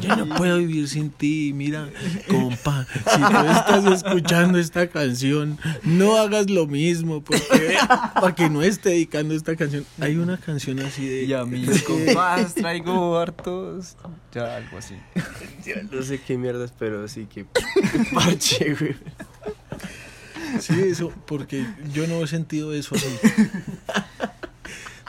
[0.00, 1.88] yo no puedo vivir sin ti mira
[2.28, 7.76] compa si tú estás escuchando esta canción no hagas lo mismo porque
[8.14, 11.82] para que no esté dedicando esta canción hay una canción así de Y a mis
[11.82, 13.96] compas traigo hartos.
[14.32, 14.94] Ya, algo así.
[15.90, 17.46] No sé qué mierdas, pero sí que
[18.14, 18.96] parche, güey.
[20.60, 23.08] Sí, eso, porque yo no he sentido eso así.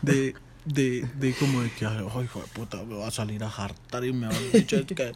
[0.01, 0.35] De,
[0.68, 4.03] de, de como de que, ay, hijo de puta, me va a salir a hartar
[4.03, 5.13] y me va a decir que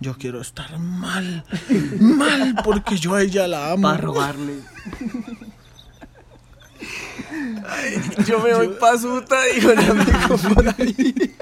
[0.00, 1.44] yo quiero estar mal,
[2.00, 3.82] mal, porque yo a ella la amo.
[3.82, 4.54] Para robarle.
[8.26, 11.34] Yo me voy pa' suta, dijo el amigo por ahí.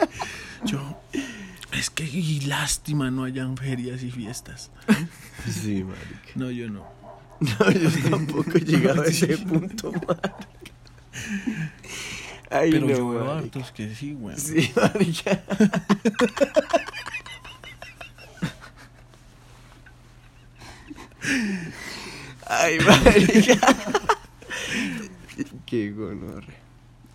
[0.65, 1.01] Yo,
[1.73, 4.71] es que y lástima no hayan ferias y fiestas.
[5.47, 6.31] Sí, marica.
[6.35, 6.87] No, yo no.
[7.41, 10.37] No, yo tampoco he llegado a ese punto, marica.
[12.53, 14.37] Ay, Pero no, yo veo hartos que sí, güey.
[14.39, 15.43] Sí, marica.
[22.47, 23.59] Ay, marica.
[25.67, 26.55] Qué gonorre.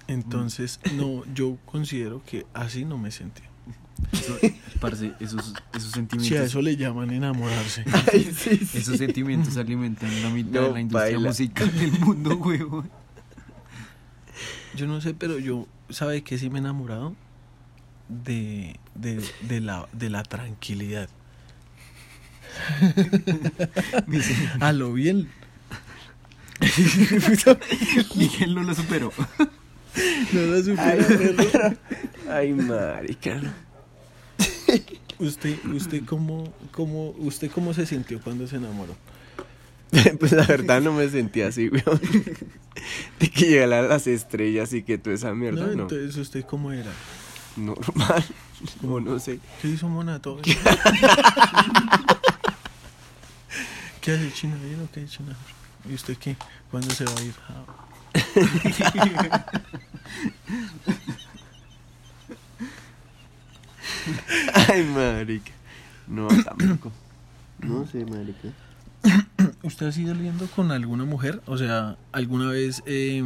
[0.08, 3.42] Entonces, no, yo considero que así no me sentí.
[4.14, 4.38] Eso,
[4.80, 6.40] parce, esos, esos Si a sentimientos.
[6.48, 7.84] eso le llaman enamorarse.
[8.14, 8.78] Ay, sí, sí.
[8.78, 11.30] Esos sentimientos alimentan la mitad No, de la industria baila.
[11.30, 12.90] musical del mundo, huevón.
[14.78, 17.16] Yo no sé, pero yo, ¿sabe qué sí me he enamorado?
[18.10, 21.10] De, de, de, la, de la tranquilidad.
[24.60, 25.30] A lo bien.
[28.16, 29.12] Miguel no lo superó.
[30.32, 31.76] No lo supera, perro.
[32.30, 33.42] Ay, marica.
[35.20, 38.96] ¿Usted, usted, cómo, cómo, ¿Usted cómo se sintió cuando se enamoró?
[40.20, 42.02] Pues la verdad no me sentí así, weón.
[43.20, 45.84] De que llegaran las estrellas y que toda esa mierda, No, no.
[45.84, 46.92] entonces, ¿usted cómo era?
[47.56, 48.24] Normal.
[48.82, 49.40] No, no sé.
[49.62, 50.40] ¿Qué hizo Monato?
[54.02, 54.56] ¿Qué hace China?
[54.64, 55.36] ¿Bien o qué, China?
[55.88, 56.36] ¿Y usted qué?
[56.72, 57.36] ¿Cuándo se va a ir?
[57.50, 57.64] Ah,
[64.70, 65.52] Ay, marica.
[66.08, 66.92] No, tampoco.
[67.60, 68.50] No sé, marica.
[69.64, 71.42] ¿Usted ha sido lindo con alguna mujer?
[71.46, 73.24] O sea, ¿alguna vez eh,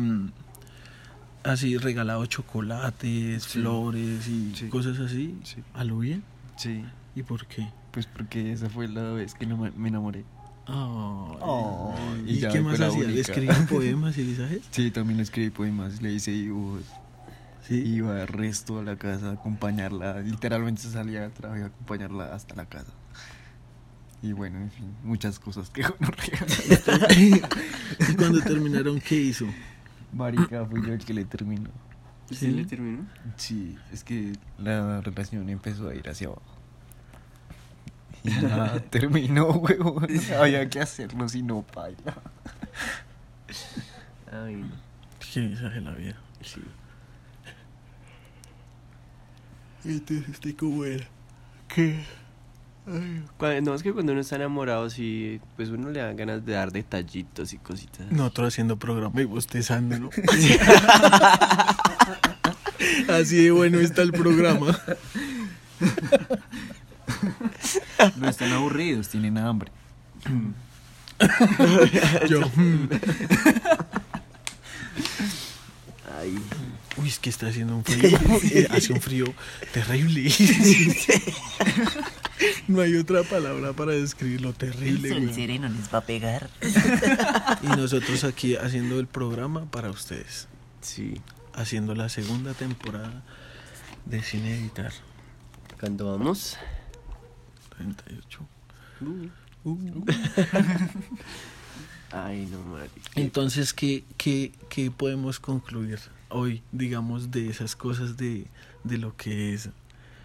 [1.43, 3.59] así regalado chocolates, Sí.
[3.59, 4.67] flores y Sí.
[4.69, 5.37] cosas así?
[5.43, 5.63] Sí.
[5.73, 6.23] ¿A lo bien?
[6.57, 6.83] Sí,
[7.15, 7.67] ¿Y por qué?
[7.91, 10.23] pues porque esa fue la vez que no me, enamoré.
[10.65, 11.37] Ay.
[11.43, 12.99] Ay, y ¿Y ya qué más hacía?
[12.99, 13.19] ¿Le única.
[13.21, 14.61] escribían poemas y mensajes?
[14.71, 16.83] Sí, también escribí poemas, le hice dibujos.
[17.67, 17.75] Sí.
[17.75, 20.21] Iba resto a la casa a acompañarla.
[20.21, 22.93] Literalmente salía del trabajo a acompañarla hasta la casa.
[24.23, 27.07] Y bueno, en fin, muchas cosas que regala.
[27.13, 29.47] ¿Y cuando terminaron qué hizo?
[30.13, 31.69] Marica, fui yo el que le terminó.
[32.29, 32.47] ¿Sí?
[32.51, 33.05] le terminó?
[33.35, 36.43] Sí, es que la relación empezó a ir hacia abajo.
[38.23, 40.07] Y nada, terminó, huevón.
[40.39, 42.21] Había que hacerlo si no baila.
[44.31, 44.75] Ay, no.
[45.33, 46.15] ¿Qué mensaje la vida?
[46.41, 46.61] Sí.
[49.83, 51.05] Entonces, ¿usted cómo era?
[51.67, 52.03] ¿Qué?
[53.37, 56.53] Cuando, no, es que cuando uno está enamorado, sí, pues uno le da ganas de
[56.53, 58.11] dar detallitos y cositas.
[58.11, 60.09] Nosotros haciendo programa y bostezando, ¿no?
[63.07, 64.79] Así de bueno está el programa.
[68.17, 69.71] No están aburridos, tienen hambre.
[72.27, 72.41] Yo.
[76.19, 76.37] Ay,
[77.01, 78.17] uy, es que está haciendo un frío.
[78.69, 79.33] Hace un frío
[79.73, 80.31] terrible.
[82.67, 85.09] No hay otra palabra para describir lo terrible.
[85.09, 85.33] El güey.
[85.35, 86.49] sereno les va a pegar.
[87.61, 90.47] Y nosotros aquí haciendo el programa para ustedes.
[90.81, 91.21] sí.
[91.53, 93.23] Haciendo la segunda temporada
[94.05, 94.93] de Cine Editar.
[95.79, 96.57] Cuando vamos.
[97.77, 98.39] 38.
[99.01, 99.27] Uh,
[99.63, 99.77] Uh.
[102.11, 103.11] Ay, no, marica.
[103.15, 105.99] Entonces, ¿qué, qué, qué podemos concluir
[106.31, 108.47] hoy, digamos, de esas cosas de,
[108.83, 109.69] de lo que es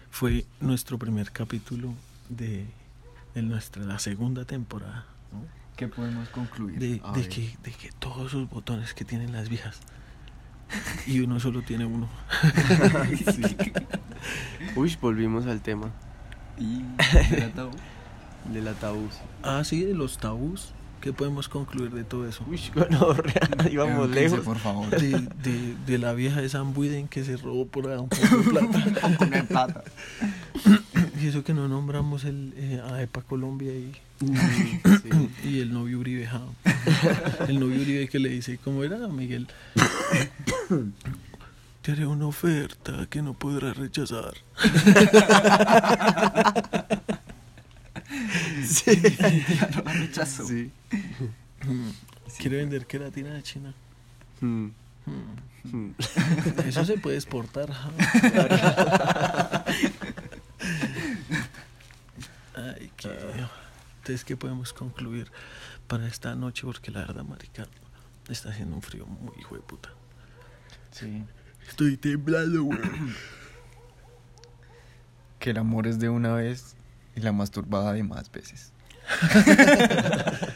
[0.09, 1.93] fue nuestro primer capítulo
[2.29, 2.65] de,
[3.35, 5.05] de nuestra la segunda temporada?
[5.31, 5.45] ¿no?
[5.75, 6.79] ¿Qué podemos concluir?
[6.79, 9.79] De, que, de que todos esos botones que tienen las viejas
[11.05, 12.09] y uno solo tiene uno.
[14.75, 15.91] Uy, volvimos al tema
[16.57, 16.81] Y
[17.31, 17.75] del ataúd.
[18.51, 19.09] del ataúd.
[19.43, 20.73] Ah, sí, de los tabús.
[21.01, 22.43] ¿Qué podemos concluir de todo eso?
[22.49, 24.39] Uy, gonorrea, íbamos lejos.
[24.41, 24.89] por favor.
[24.89, 25.11] De,
[25.43, 29.43] de, de la vieja de San Buiden que se robó por ahí un poco de
[29.43, 29.83] plata.
[31.19, 35.29] Y eso que no nombramos el, eh, a EPA Colombia y, Sí.
[35.43, 36.27] y el novio Uribe.
[36.27, 36.41] ja.
[37.47, 39.47] El novio Uribe que le dice, ¿cómo era, Miguel?
[41.81, 44.33] Te haré una oferta que no podrás rechazar.
[49.75, 50.47] Lo rechazo.
[50.47, 50.71] Sí.
[52.37, 53.73] Quiere vender queratina de China.
[54.41, 54.67] Mm.
[55.71, 55.91] Mm.
[56.67, 57.69] Eso se puede exportar.
[62.55, 63.09] Ay, qué...
[63.97, 65.29] Entonces, ¿qué podemos concluir
[65.87, 66.63] para esta noche?
[66.63, 67.67] Porque la verdad, marica,
[68.29, 69.89] está haciendo un frío muy hijo de puta.
[70.91, 71.23] Sí.
[71.67, 72.79] Estoy temblando, güey.
[75.39, 76.76] Que el amor es de una vez
[77.17, 78.71] y la masturbada de más veces.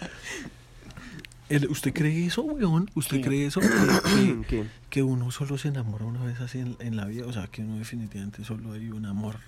[1.49, 2.89] El- ¿Usted cree eso, weón?
[2.95, 3.59] ¿Usted cree eso?
[3.59, 4.67] Que, que- ¿Qué?
[4.89, 7.25] que uno solo se enamora una vez así en, en la vida.
[7.25, 9.39] O sea, que uno definitivamente solo hay un amor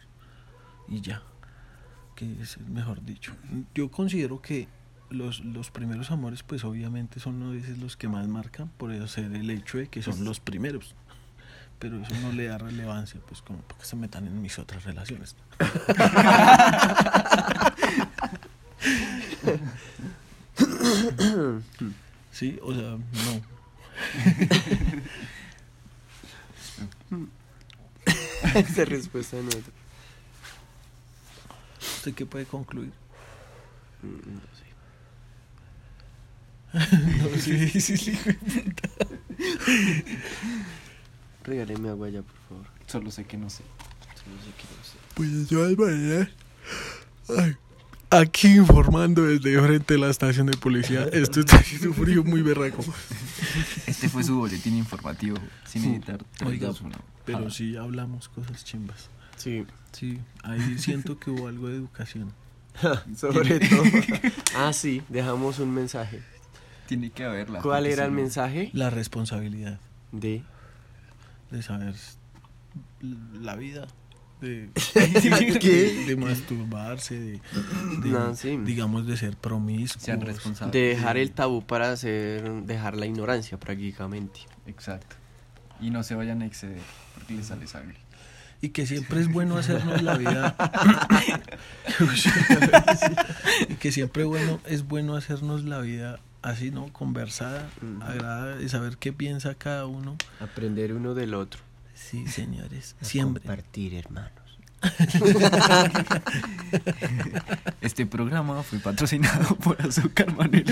[0.89, 1.21] y ya.
[2.15, 3.33] Que es el mejor dicho.
[3.73, 4.67] Yo considero que
[5.09, 9.07] los, los primeros amores, pues obviamente son a veces los que más marcan, por eso
[9.07, 10.95] ser el hecho de que son los primeros.
[11.83, 14.85] Pero eso no le da relevancia, pues como para que se metan en mis otras
[14.85, 15.35] relaciones.
[22.31, 22.99] Sí, o sea, no.
[28.55, 29.49] Esa respuesta no.
[31.97, 32.91] ¿Usted qué puede concluir?
[34.03, 34.63] Mm, No sé.
[37.21, 38.17] No, sí, sí, sí.
[41.43, 42.65] Regáleme agua ya, por favor.
[42.87, 43.63] Solo sé que no sé.
[44.23, 44.97] Solo sé que no sé.
[45.15, 46.29] Pues de todas maneras,
[47.37, 47.55] ay,
[48.09, 52.83] aquí informando desde frente de la estación de policía, esto está haciendo frío muy berraco.
[53.87, 55.37] Este fue su boletín informativo.
[55.65, 56.23] Sin editar.
[56.45, 56.71] Oiga.
[57.25, 57.51] Pero Ah.
[57.51, 59.09] sí hablamos cosas chimbas.
[59.37, 62.33] Sí, Sí, ahí siento que hubo algo de educación.
[63.15, 63.83] sobre todo.
[64.55, 66.21] Ah, sí, dejamos un mensaje.
[66.87, 67.59] Tiene que haberla.
[67.61, 68.69] ¿Cuál era el mensaje?
[68.73, 69.79] La responsabilidad
[70.11, 70.43] De.
[71.53, 71.95] De saber
[73.41, 73.87] la vida,
[74.41, 74.71] de,
[75.61, 76.05] ¿Qué?
[76.07, 77.31] de masturbarse, de,
[78.01, 78.57] de, No, sí.
[78.57, 80.03] digamos, de ser promiscuos.
[80.03, 80.73] Sean responsables.
[80.73, 84.41] De dejar el tabú para hacer, dejar la ignorancia prácticamente.
[84.65, 85.15] Exacto.
[85.79, 86.81] Y no se vayan a exceder
[87.13, 87.97] porque les sale sangre.
[88.61, 90.55] Y que siempre es bueno hacernos la vida.
[93.69, 96.91] y que siempre bueno, es bueno hacernos la vida así, ¿no?
[96.93, 98.03] Conversada, Ujú.
[98.03, 100.15] agradable, saber qué piensa cada uno.
[100.39, 101.59] Aprender uno del otro.
[101.95, 103.41] Sí, señores, siempre.
[103.43, 104.31] Compartir, hermanos.
[107.81, 110.65] Este programa fue patrocinado por Azúcar Manuel.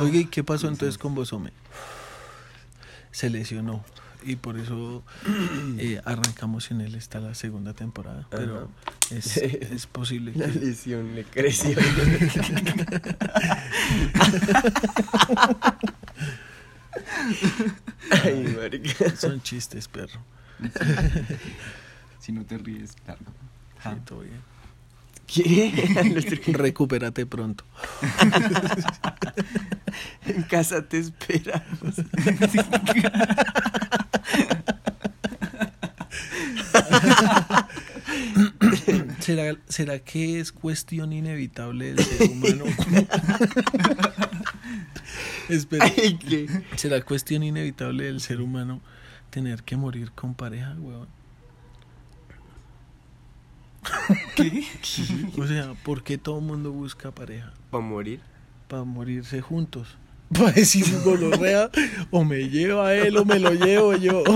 [0.00, 1.52] Oiga, ¿y qué pasó entonces con Bosome?
[3.10, 3.84] Se lesionó
[4.22, 5.02] y por eso
[5.78, 8.68] eh, arrancamos en él esta la segunda temporada, pero
[9.10, 11.76] es, es posible La que lesión le creció.
[18.24, 19.16] Ay, marica.
[19.16, 20.20] son chistes, perro.
[22.20, 23.20] si no te ríes, claro.
[23.82, 24.40] Sí, todo bien.
[25.32, 25.72] ¿Qué?
[26.52, 27.64] Recupérate pronto.
[30.24, 31.64] En casa te esperamos.
[39.18, 42.64] ¿Será, ¿Será que es cuestión inevitable del ser humano?
[45.48, 45.90] Espera.
[46.76, 48.80] ¿será cuestión inevitable del ser humano
[49.30, 51.08] tener que morir con pareja, weón?
[54.36, 54.64] ¿Qué?
[55.38, 57.52] O sea, ¿por qué todo el mundo busca pareja?
[57.74, 58.20] ¿Va a morir?
[58.68, 59.96] Para morirse juntos.
[60.32, 61.70] Para decir gonorrea,
[62.10, 64.22] o me lleva él o me lo llevo yo.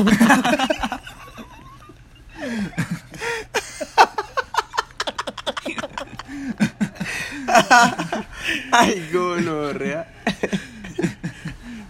[8.72, 10.06] Ay, gonorrea.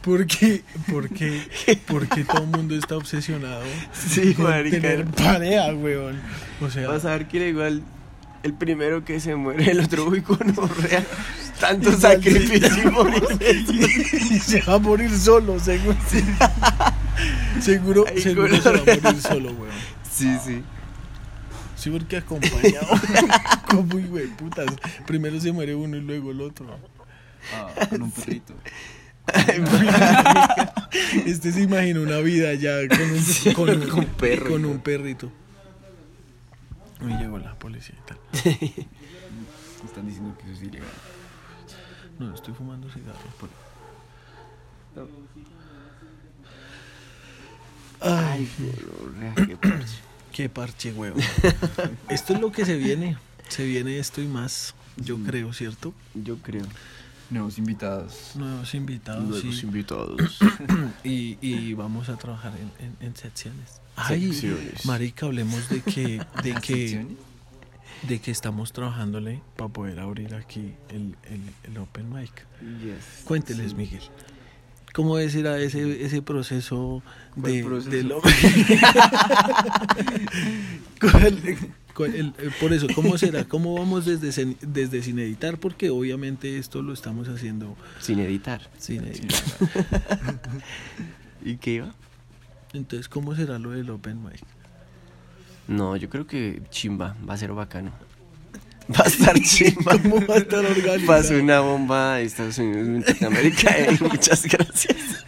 [0.05, 0.63] ¿Por qué?
[0.91, 1.43] ¿Por qué?
[1.87, 4.77] ¿Por qué todo el mundo está obsesionado Sí, con marica.
[4.81, 6.21] tener pareja, weón?
[6.61, 7.83] O sea, Vas a ver que igual
[8.43, 11.05] el primero que se muere, el otro, uy, gonorrea.
[11.59, 12.69] Tanto sacrificio
[14.31, 15.97] y se va a morir solo, seguro.
[17.61, 19.73] seguro, seguro se va a morir solo, weón.
[20.11, 20.63] Sí, sí.
[21.77, 22.87] Sí, porque acompañado.
[23.69, 24.67] Como hijo de putas.
[25.07, 26.67] Primero se muere uno y luego el otro.
[27.55, 28.55] Ah, con un perrito.
[31.27, 35.31] Este se imagina una vida ya con un, con, un- con perro, con un perrito.
[37.01, 38.19] Y llegó la policía y tal.
[39.85, 40.89] Están diciendo que eso es ilegal.
[42.19, 43.21] No, estoy fumando cigarros.
[43.39, 43.49] Por...
[48.01, 49.95] Ay, Gonorrea, qué parche.
[50.33, 51.17] qué parche, huevo.
[52.09, 53.17] Esto es lo que se viene.
[53.49, 55.93] Se viene esto y más, yo creo, ¿cierto?
[56.15, 56.65] Yo creo.
[57.35, 58.31] Nuevos invitados.
[58.37, 59.61] Nuevos invitados, sí.
[59.65, 60.39] invitados.
[61.05, 63.81] Y, y vamos a trabajar en, en- en secciones.
[63.97, 64.87] Ay, Secciones.
[64.87, 67.07] marica, hablemos de que, de ¿Las que,
[68.09, 72.47] de que estamos trabajándole para poder abrir aquí el, el, el open mic.
[72.83, 73.25] Yes.
[73.25, 74.03] Cuénteles, Miguel.
[74.95, 77.03] ¿Cómo es era ese, ese proceso
[77.35, 77.91] ¿Cuál de, proceso?
[77.91, 78.33] del open-
[81.01, 81.59] ¿Cuál- cuál-
[82.01, 83.45] el- el- por eso, ¿cómo será?
[83.45, 85.59] ¿Cómo vamos desde, sin- desde sin editar?
[85.59, 88.69] Porque obviamente esto lo estamos haciendo Sin editar.
[88.79, 89.41] sin editar.
[91.45, 91.95] ¿Y qué iba?
[92.73, 94.41] Entonces, ¿cómo será lo del open mic?
[95.69, 97.93] No, yo creo que chimba, va a ser bacano.
[98.91, 99.93] Va a estar chimba.
[100.03, 101.07] ¿Cómo va a estar organizado?
[101.07, 103.71] Pasó una bomba de Estados Unidos en América.
[103.79, 105.25] eh, muchas gracias.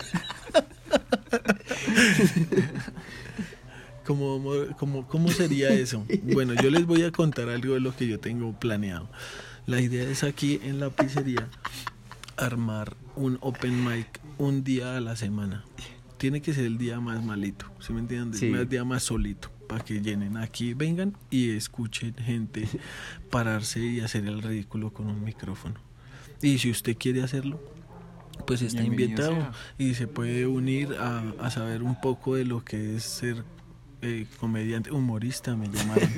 [4.07, 4.41] ¿Cómo,
[4.77, 6.07] cómo, ¿Cómo sería eso?
[6.23, 9.09] Bueno, yo les voy a contar algo de lo que yo tengo planeado.
[9.67, 11.49] La idea es aquí en la pizzería
[12.37, 15.65] armar un open mic un día a la semana.
[16.19, 18.39] Tiene que ser el día más malito, ¿sí me entienden?
[18.39, 18.47] Sí.
[18.47, 22.69] El día más solito, para que llenen aquí, vengan y escuchen gente
[23.31, 25.75] pararse y hacer el ridículo con un micrófono.
[26.41, 27.61] Y si usted quiere hacerlo,
[28.47, 29.53] pues está Bienvenido invitado sea.
[29.79, 33.43] y se puede unir a, a saber un poco de lo que es ser
[34.03, 36.11] eh, comediante, humorista me llamaron,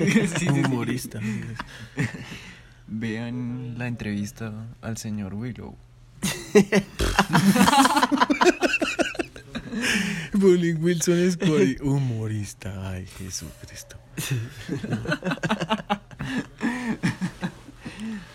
[0.65, 1.19] humorista.
[2.87, 4.51] Vean la entrevista
[4.81, 5.77] al señor Willow.
[10.33, 13.97] Bullying Wilson Scotty, humorista, ay Jesucristo.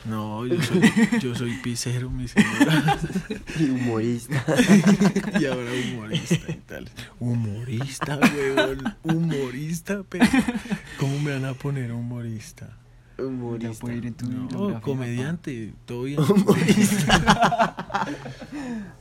[0.05, 2.99] No, yo soy, yo soy pisero, mi señora.
[3.61, 4.45] Humorista.
[5.41, 6.89] Y ahora humorista y tal.
[7.19, 8.97] Humorista, huevón.
[9.03, 10.27] Humorista, pero.
[10.99, 12.77] ¿Cómo me van a poner humorista?
[13.17, 13.87] Humorista.
[14.27, 16.19] No, comediante, todo bien.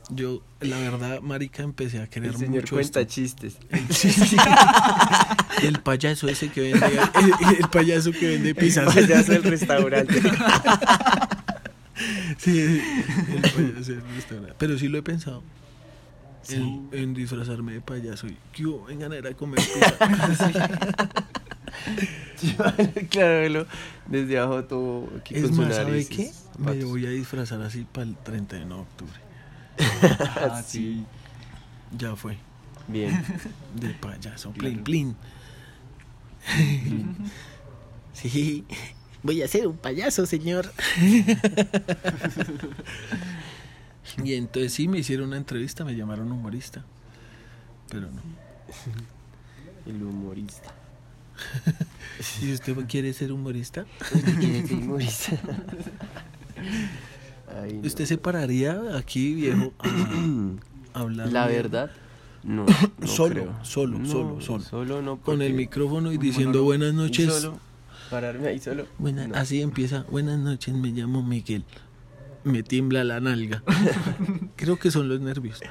[0.09, 3.13] Yo, la verdad, marica, empecé a querer El señor mucho cuenta esto.
[3.13, 3.57] chistes.
[5.63, 8.93] El payaso ese que vende, el, el payaso que vende pizzas.
[8.93, 10.21] Payaso del restaurante.
[12.37, 14.55] Sí, el payaso del restaurante.
[14.57, 15.41] Pero sí lo he pensado.
[16.49, 21.09] En, en disfrazarme de payaso y que vengan a ir a comer pizza.
[23.09, 23.65] claro,
[24.07, 26.27] desde abajo todo aquí es con más, ¿sabe qué?
[26.27, 26.85] sus Me patos.
[26.85, 29.13] voy a disfrazar así para el 31 de octubre.
[30.41, 31.05] Ah, sí.
[31.97, 32.37] Ya fue.
[32.87, 33.23] Bien.
[33.75, 34.51] De payaso.
[34.51, 35.15] Plin, plin.
[38.13, 38.65] Sí,
[39.23, 40.71] voy a ser un payaso, señor.
[44.23, 46.83] Y entonces sí me hicieron una entrevista, me llamaron humorista.
[47.89, 48.21] Pero no.
[49.85, 50.73] El humorista.
[52.41, 53.85] ¿Y usted quiere ser humorista?
[54.39, 55.31] ¿Quiere ser humorista?
[57.61, 57.87] Ay, no.
[57.87, 59.89] ¿Usted se pararía aquí, viejo, a
[60.99, 61.31] hablar?
[61.31, 61.91] La verdad,
[62.43, 62.65] no.
[62.99, 63.55] no Solo, creo.
[63.63, 64.63] solo, No, solo, solo.
[64.63, 65.17] Solo no.
[65.17, 67.33] Con el micrófono y diciendo buenas noches.
[67.33, 67.59] Solo,
[68.09, 68.87] pararme ahí solo.
[68.97, 69.29] Buena-.
[69.39, 70.05] Así empieza.
[70.09, 71.63] Buenas noches, me llamo Miguel.
[72.43, 73.63] Me tiembla la nalga.
[74.57, 75.61] Creo que son los nervios.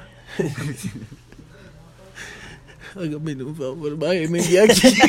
[2.94, 4.94] Hágame un favor, bájeme de aquí.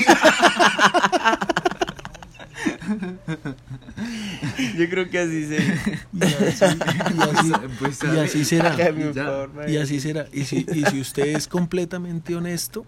[4.78, 5.58] Yo creo que así se.
[6.14, 6.66] Y así,
[7.16, 8.74] y así, Pues, y así será.
[8.74, 10.28] Favor, Y así será.
[10.32, 12.86] Y si, y si usted es completamente honesto,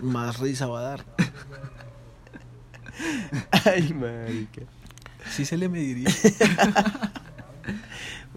[0.00, 1.04] más risa va a dar.
[3.64, 4.62] Ay, marica.
[5.30, 6.08] Sí se le mediría.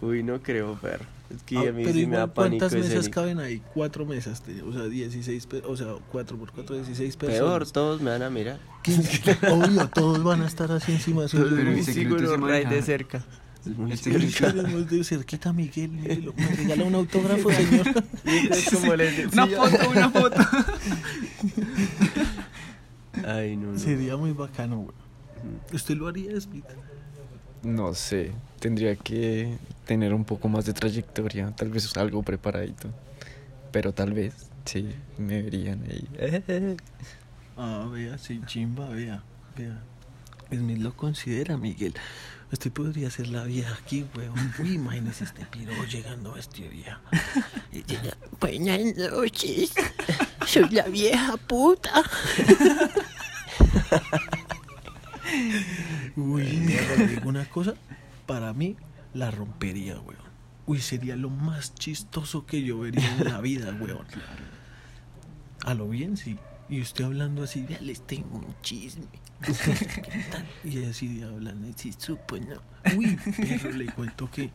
[0.01, 1.05] Uy, no creo, perro.
[1.35, 3.11] Es que Ah, a mí pero sí me da igual, pánico ¿cuántas mesas escénico.
[3.15, 3.61] caben ahí?
[3.73, 7.39] Cuatro mesas, te- o sea, 16, pe- o sea, 4 por 4, 16 personas.
[7.41, 8.59] Peor, todos me van a mirar.
[9.51, 13.25] Obvio, todos van a estar así encima el secreto seguro, se Ray de cerca.
[13.77, 15.89] Muy de cerquita, Miguel.
[15.91, 17.87] Miguel, ¿Me regala un autógrafo, señor?
[19.31, 20.35] Una foto, una foto.
[23.25, 23.79] Ay, no, no.
[23.79, 24.95] Sería muy bacano, güey.
[25.73, 26.65] ¿Usted lo haría, Smith?
[27.63, 32.89] No sé, tendría que tener un poco más de trayectoria, tal vez algo preparadito.
[33.71, 34.33] Pero tal vez,
[34.65, 36.77] sí, me verían ahí.
[37.55, 39.21] Ah, vea, sí, chimba, vea,
[39.55, 39.79] vea.
[40.49, 41.93] Smith lo considera, Miguel.
[42.51, 44.33] Usted podría ser la vieja aquí, weón.
[44.57, 46.99] Uy, imagínese este piro llegando a este vieja.
[48.39, 49.71] Buenas noches.
[50.47, 51.91] Soy la vieja puta.
[56.15, 57.73] Uy, mira, le digo una cosa,
[58.25, 58.75] para mí
[59.13, 60.21] la rompería, weón.
[60.65, 64.05] Uy, sería lo más chistoso que yo vería en la vida, weón.
[65.65, 66.37] A lo bien, sí.
[66.69, 69.05] Y usted hablando así, Ya les tengo un chisme.
[70.63, 72.61] y así hablando, si supo, no.
[72.97, 74.51] Uy, pero le cuento que.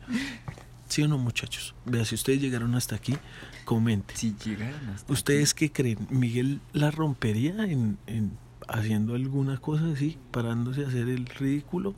[0.87, 1.75] ¿Sí o no, muchachos?
[1.85, 3.15] Vea, si ustedes llegaron hasta aquí,
[3.63, 4.17] comenten.
[4.17, 6.07] Si llegaron hasta ¿Ustedes qué creen?
[6.09, 8.31] ¿Miguel la rompería en, en
[8.69, 11.95] haciendo alguna cosa así, parándose a hacer el ridículo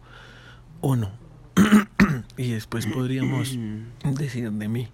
[0.81, 1.11] o no?
[2.37, 3.57] y después podríamos
[4.17, 4.87] decir de mí.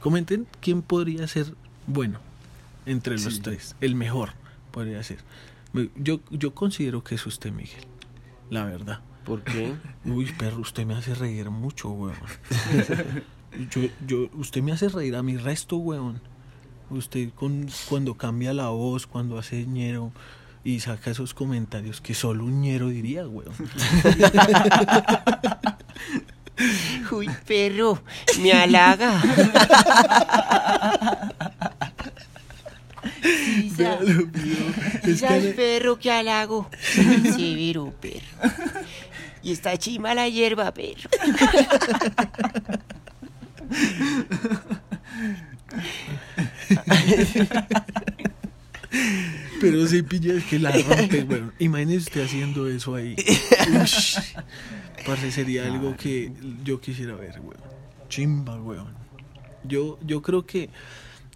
[0.00, 1.54] Comenten quién podría ser
[1.86, 2.20] bueno
[2.86, 3.40] entre los Sí.
[3.40, 4.30] tres, el mejor
[4.70, 5.18] podría ser.
[5.96, 7.84] Yo, yo considero que es usted, Miguel,
[8.50, 9.00] la verdad.
[9.24, 9.74] ¿Por qué?
[10.04, 12.14] Uy, perro, usted me hace reír mucho, weón.
[13.70, 16.20] Yo, yo, usted me hace reír a mi resto, weón.
[16.90, 20.12] Usted con, cuando cambia la voz, cuando hace ñero
[20.64, 23.52] y saca esos comentarios que solo un ñero diría, weón.
[27.12, 28.02] Uy, perro,
[28.40, 29.22] me halaga.
[33.22, 33.84] Sí,
[35.04, 36.68] sí, sabes, perro, que halago.
[37.36, 38.26] Severo, perro.
[39.42, 41.10] Y está chima la hierba, perro.
[49.60, 51.52] Pero sí, pilla, es que la rompe, weón.
[51.58, 53.16] Imagínese usted haciendo eso ahí.
[53.82, 54.18] Ush.
[55.06, 56.32] Parce, sería algo que
[56.64, 57.60] yo quisiera ver, weón.
[58.08, 58.94] Chimba, weón.
[59.64, 60.70] Yo, yo creo que,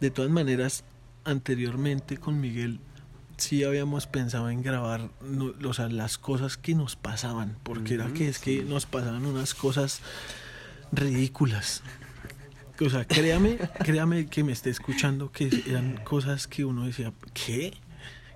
[0.00, 0.84] de todas maneras,
[1.24, 2.80] anteriormente con Miguel
[3.36, 8.12] sí habíamos pensado en grabar no, o sea, las cosas que nos pasaban, porque era
[8.12, 10.00] que es que nos pasaban unas cosas
[10.92, 11.82] ridículas.
[12.80, 17.74] O sea, créame, créame que me esté escuchando que eran cosas que uno decía, ¿qué?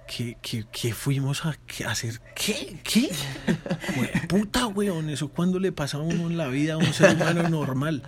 [0.07, 2.21] ¿Qué, qué, qué fuimos a qué- hacer?
[2.37, 2.79] ¿Qué?
[2.85, 3.09] ¿Qué?
[4.29, 7.49] Puta, weón, eso cuando le pasa a uno en la vida a un ser humano
[7.49, 8.03] normal.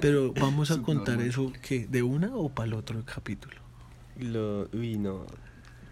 [0.00, 3.56] Pero vamos a contar eso que de una o para el otro capítulo.
[4.18, 5.26] Lo, uy, no.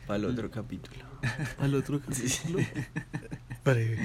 [0.06, 1.04] Para el otro capítulo.
[1.58, 2.60] Al otro capítulo.
[3.66, 3.98] Breve.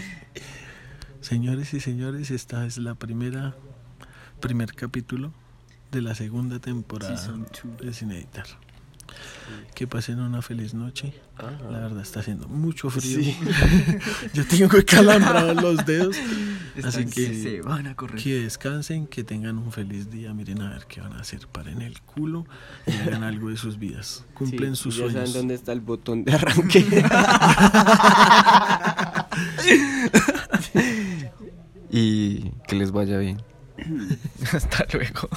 [1.21, 3.55] Señores y señores, esta es la primera
[4.39, 5.31] primer capítulo
[5.91, 7.15] de la segunda temporada
[7.81, 8.45] de Sin Editar.
[9.73, 11.13] Que pasen una feliz noche.
[11.37, 11.51] Ajá.
[11.71, 13.19] La verdad está haciendo mucho frío.
[14.33, 16.17] Yo tengo calambrados los dedos.
[16.83, 18.21] Así que se van a correr.
[18.21, 20.33] que descansen, que tengan un feliz día.
[20.33, 21.47] Miren a ver qué van a hacer.
[21.47, 22.45] Paren el culo
[22.85, 24.25] y hagan algo de sus vidas.
[24.33, 25.33] Cumplen Sí, sus ya saben sueños.
[25.33, 26.85] dónde está el botón de arranque.
[31.89, 33.41] Y que les vaya bien.
[34.51, 35.29] Hasta luego.